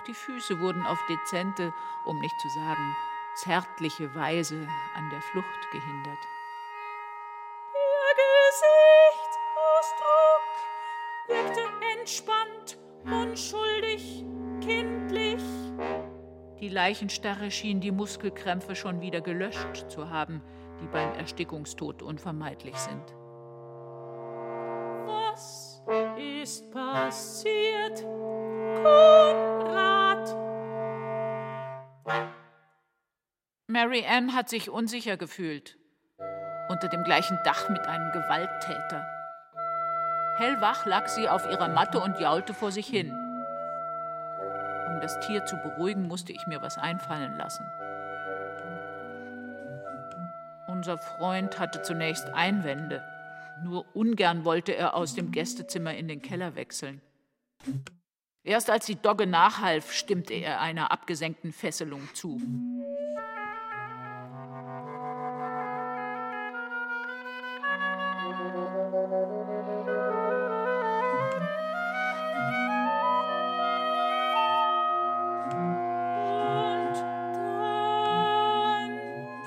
Auch 0.00 0.04
die 0.04 0.14
Füße 0.14 0.60
wurden 0.60 0.86
auf 0.86 0.98
dezente, 1.08 1.74
um 2.06 2.18
nicht 2.20 2.40
zu 2.40 2.48
sagen 2.48 2.96
zärtliche 3.34 4.14
Weise 4.14 4.66
an 4.94 5.10
der 5.10 5.20
Flucht 5.20 5.70
gehindert. 5.72 6.18
Der 7.74 8.14
Gesichtsausdruck 10.08 10.46
wirkte 11.28 11.60
entspannt, 11.98 12.78
unschuldig, 13.04 14.24
kindlich. 14.62 15.42
Die 16.60 16.68
Leichenstarre 16.68 17.50
schien 17.50 17.80
die 17.80 17.92
Muskelkrämpfe 17.92 18.74
schon 18.74 19.02
wieder 19.02 19.20
gelöscht 19.20 19.90
zu 19.90 20.08
haben, 20.08 20.42
die 20.80 20.86
beim 20.86 21.12
Erstickungstod 21.14 22.02
unvermeidlich 22.02 22.76
sind. 22.76 23.14
Was 25.06 25.82
ist 26.16 26.70
passiert? 26.70 28.06
Konrad! 28.82 30.36
Mary 33.66 34.04
Ann 34.06 34.34
hat 34.34 34.48
sich 34.48 34.70
unsicher 34.70 35.16
gefühlt. 35.16 35.76
Unter 36.68 36.88
dem 36.88 37.04
gleichen 37.04 37.38
Dach 37.44 37.68
mit 37.68 37.86
einem 37.86 38.12
Gewalttäter. 38.12 39.06
Hellwach 40.36 40.86
lag 40.86 41.08
sie 41.08 41.28
auf 41.28 41.44
ihrer 41.50 41.68
Matte 41.68 42.00
und 42.00 42.18
jaulte 42.18 42.54
vor 42.54 42.72
sich 42.72 42.86
hin. 42.86 43.10
Um 44.88 45.00
das 45.00 45.20
Tier 45.20 45.44
zu 45.44 45.56
beruhigen, 45.56 46.08
musste 46.08 46.32
ich 46.32 46.46
mir 46.46 46.62
was 46.62 46.78
einfallen 46.78 47.36
lassen. 47.36 47.64
Unser 50.68 50.96
Freund 50.96 51.58
hatte 51.58 51.82
zunächst 51.82 52.30
Einwände. 52.30 53.04
Nur 53.62 53.84
ungern 53.94 54.44
wollte 54.44 54.74
er 54.74 54.94
aus 54.94 55.14
dem 55.14 55.30
Gästezimmer 55.30 55.94
in 55.94 56.08
den 56.08 56.22
Keller 56.22 56.54
wechseln. 56.54 57.02
Erst 58.42 58.70
als 58.70 58.86
die 58.86 58.96
Dogge 58.96 59.26
nachhalf, 59.26 59.92
stimmte 59.92 60.32
er 60.32 60.62
einer 60.62 60.90
abgesenkten 60.90 61.52
Fesselung 61.52 62.08
zu. 62.14 62.40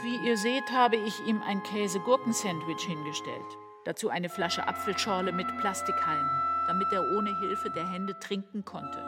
Wie 0.03 0.27
ihr 0.27 0.37
seht, 0.37 0.71
habe 0.71 0.97
ich 0.97 1.19
ihm 1.25 1.41
ein 1.41 1.63
Käse-Gurken-Sandwich 1.63 2.83
hingestellt. 2.83 3.57
Dazu 3.85 4.09
eine 4.09 4.29
Flasche 4.29 4.67
Apfelschorle 4.67 5.31
mit 5.31 5.47
Plastikhalm 5.57 6.29
damit 6.67 6.91
er 6.91 7.11
ohne 7.11 7.37
Hilfe 7.39 7.69
der 7.69 7.85
Hände 7.85 8.17
trinken 8.19 8.63
konnte. 8.65 8.99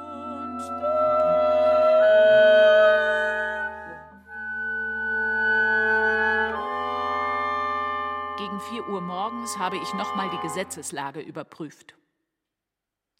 Gegen 8.38 8.60
4 8.60 8.90
Uhr 8.90 9.02
morgens 9.02 9.58
habe 9.58 9.78
ich 9.78 9.94
nochmal 9.94 10.30
die 10.30 10.40
Gesetzeslage 10.40 11.22
überprüft. 11.22 11.96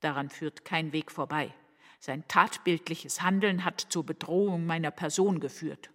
Daran 0.02 0.30
führt 0.30 0.66
kein 0.66 0.92
Weg 0.92 1.12
vorbei. 1.12 1.54
Sein 2.00 2.28
tatbildliches 2.28 3.22
Handeln 3.22 3.66
hat 3.66 3.82
zur 3.82 4.06
Bedrohung 4.06 4.66
meiner 4.66 4.92
Person 4.92 5.40
geführt. 5.40 5.90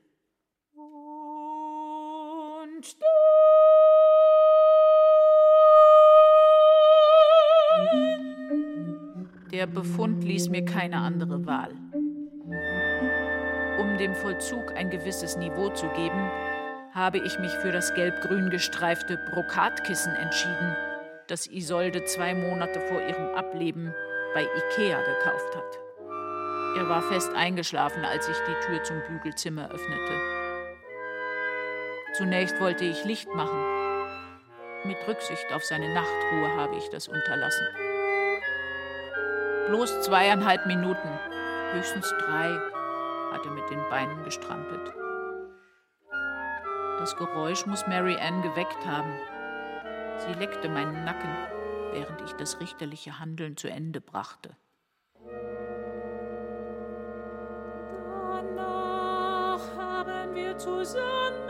Der 9.60 9.66
Befund 9.66 10.24
ließ 10.24 10.48
mir 10.48 10.64
keine 10.64 10.96
andere 10.96 11.44
Wahl. 11.44 11.68
Um 13.78 13.98
dem 13.98 14.14
Vollzug 14.14 14.74
ein 14.74 14.88
gewisses 14.88 15.36
Niveau 15.36 15.68
zu 15.68 15.86
geben, 15.88 16.30
habe 16.94 17.18
ich 17.18 17.38
mich 17.38 17.52
für 17.56 17.70
das 17.70 17.92
gelb-grün 17.92 18.48
gestreifte 18.48 19.18
Brokatkissen 19.30 20.14
entschieden, 20.14 20.74
das 21.26 21.46
Isolde 21.46 22.02
zwei 22.04 22.34
Monate 22.34 22.80
vor 22.80 23.02
ihrem 23.02 23.34
Ableben 23.34 23.92
bei 24.32 24.44
Ikea 24.44 24.98
gekauft 25.02 25.54
hat. 25.54 25.78
Er 26.78 26.88
war 26.88 27.02
fest 27.02 27.30
eingeschlafen, 27.34 28.02
als 28.02 28.30
ich 28.30 28.38
die 28.48 28.66
Tür 28.66 28.82
zum 28.82 29.02
Bügelzimmer 29.10 29.70
öffnete. 29.70 30.14
Zunächst 32.14 32.58
wollte 32.62 32.86
ich 32.86 33.04
Licht 33.04 33.28
machen. 33.34 33.62
Mit 34.84 34.96
Rücksicht 35.06 35.52
auf 35.52 35.64
seine 35.64 35.92
Nachtruhe 35.92 36.48
habe 36.56 36.78
ich 36.78 36.88
das 36.88 37.08
unterlassen. 37.08 37.66
Bloß 39.70 40.00
zweieinhalb 40.00 40.66
Minuten, 40.66 41.08
höchstens 41.70 42.12
drei, 42.18 42.58
hat 43.30 43.46
er 43.46 43.52
mit 43.52 43.70
den 43.70 43.78
Beinen 43.88 44.24
gestrampelt. 44.24 44.92
Das 46.98 47.14
Geräusch 47.16 47.66
muss 47.66 47.86
Mary 47.86 48.16
Ann 48.16 48.42
geweckt 48.42 48.84
haben. 48.84 49.12
Sie 50.18 50.32
leckte 50.40 50.68
meinen 50.68 51.04
Nacken, 51.04 51.30
während 51.92 52.20
ich 52.22 52.32
das 52.32 52.58
richterliche 52.58 53.20
Handeln 53.20 53.56
zu 53.56 53.68
Ende 53.68 54.00
brachte. 54.00 54.56
Danach 58.32 59.60
haben 59.76 60.34
wir 60.34 60.58
zusammen 60.58 61.49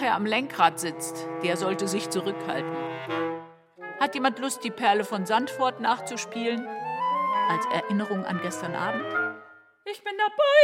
nachher 0.00 0.14
am 0.14 0.24
Lenkrad 0.24 0.80
sitzt, 0.80 1.26
der 1.42 1.58
sollte 1.58 1.86
sich 1.86 2.08
zurückhalten. 2.08 2.74
Hat 4.00 4.14
jemand 4.14 4.38
Lust, 4.38 4.64
die 4.64 4.70
Perle 4.70 5.04
von 5.04 5.26
Sandfort 5.26 5.80
nachzuspielen? 5.80 6.66
Als 7.50 7.66
Erinnerung 7.66 8.24
an 8.24 8.40
gestern 8.42 8.74
Abend? 8.74 9.04
Ich 9.84 10.02
bin 10.02 10.14
dabei. 10.16 10.62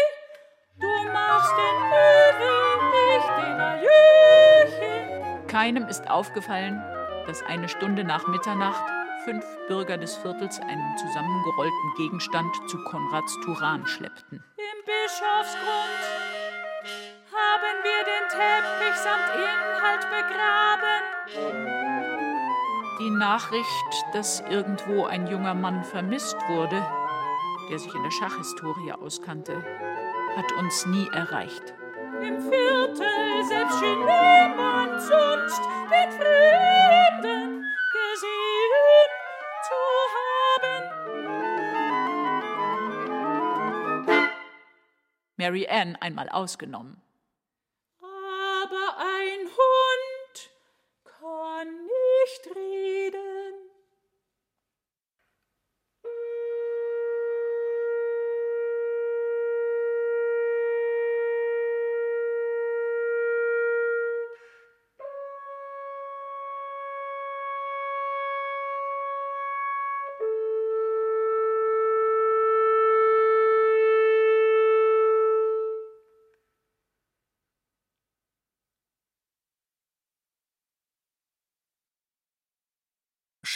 Du 0.81 1.13
machst 1.13 1.53
den 1.53 1.77
Löwen, 1.91 3.19
ich 3.19 3.25
den 3.45 3.61
Ajöchen. 3.61 5.47
Keinem 5.49 5.87
ist 5.87 6.09
aufgefallen, 6.09 6.83
dass 7.27 7.43
eine 7.43 7.69
Stunde 7.69 8.05
nach 8.05 8.27
Mitternacht 8.29 8.85
fünf 9.25 9.45
Bürger 9.69 9.99
des 9.99 10.17
Viertels 10.17 10.61
einen 10.61 10.97
zusammengerollten 10.97 11.95
Gegenstand 11.99 12.55
zu 12.69 12.83
Konrads 12.85 13.37
Turan 13.45 13.87
schleppten. 13.87 14.43
Im 14.57 14.85
Bischofsgrund 14.87 16.26
wir 17.87 18.03
den 18.05 18.27
Teppich 18.29 18.97
samt 18.97 19.29
Inhalt 19.35 20.05
begraben. 20.11 21.05
Die 22.99 23.11
Nachricht, 23.11 23.93
dass 24.13 24.41
irgendwo 24.49 25.05
ein 25.05 25.27
junger 25.27 25.55
Mann 25.55 25.85
vermisst 25.85 26.37
wurde, 26.49 26.85
der 27.71 27.79
sich 27.79 27.95
in 27.95 28.03
der 28.03 28.11
Schachhistorie 28.11 28.93
auskannte, 28.93 29.63
hat 30.37 30.53
uns 30.59 30.87
nie 30.87 31.09
erreicht. 31.13 31.75
Im 32.21 32.41
Viertel 32.41 33.45
selbst 33.45 33.79
schien 33.79 33.99
niemand 33.99 35.01
sonst 35.03 35.61
den 35.91 36.11
Fremden 36.13 37.65
gesehen 37.93 39.11
zu 39.69 39.79
haben. 40.17 40.85
Mary 45.37 45.69
Ann 45.69 45.97
einmal 45.97 46.29
ausgenommen. 46.31 47.06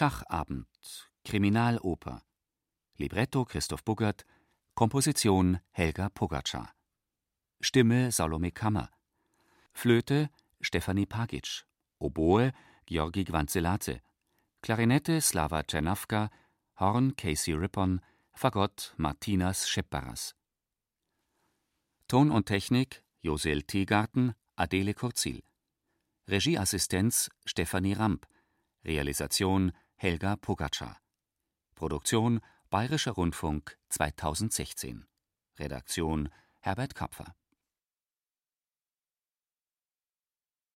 Schachabend 0.01 0.64
Kriminaloper. 1.26 2.22
Libretto 2.96 3.44
Christoph 3.44 3.84
Buggert 3.84 4.24
Komposition 4.74 5.61
Helga 5.72 6.09
Pogacar. 6.09 6.72
Stimme 7.61 8.11
Salome 8.11 8.51
Kammer. 8.51 8.88
Flöte 9.74 10.30
Stefanie 10.62 11.05
Pagic. 11.05 11.66
Oboe 11.98 12.53
Georgi 12.86 13.24
Gwanzelate. 13.24 14.01
Klarinette 14.62 15.20
Slava 15.20 15.64
Czernawka 15.64 16.30
Horn 16.78 17.14
Casey 17.14 17.53
Rippon 17.53 18.01
Fagott 18.32 18.94
Martinas 18.96 19.68
Schepparas 19.68 20.34
Ton 22.09 22.30
und 22.30 22.46
Technik 22.46 23.03
Josel 23.20 23.64
Teegarten 23.64 24.32
Adele 24.57 24.94
Kurzil. 24.94 25.42
Regieassistenz 26.26 27.28
Stefanie 27.44 27.92
Ramp. 27.92 28.26
Realisation 28.82 29.72
Helga 30.03 30.34
Pogacar. 30.36 30.96
Produktion 31.74 32.40
Bayerischer 32.70 33.11
Rundfunk 33.11 33.76
2016 33.90 35.05
Redaktion 35.59 36.30
Herbert 36.61 36.94
Kapfer 36.94 37.34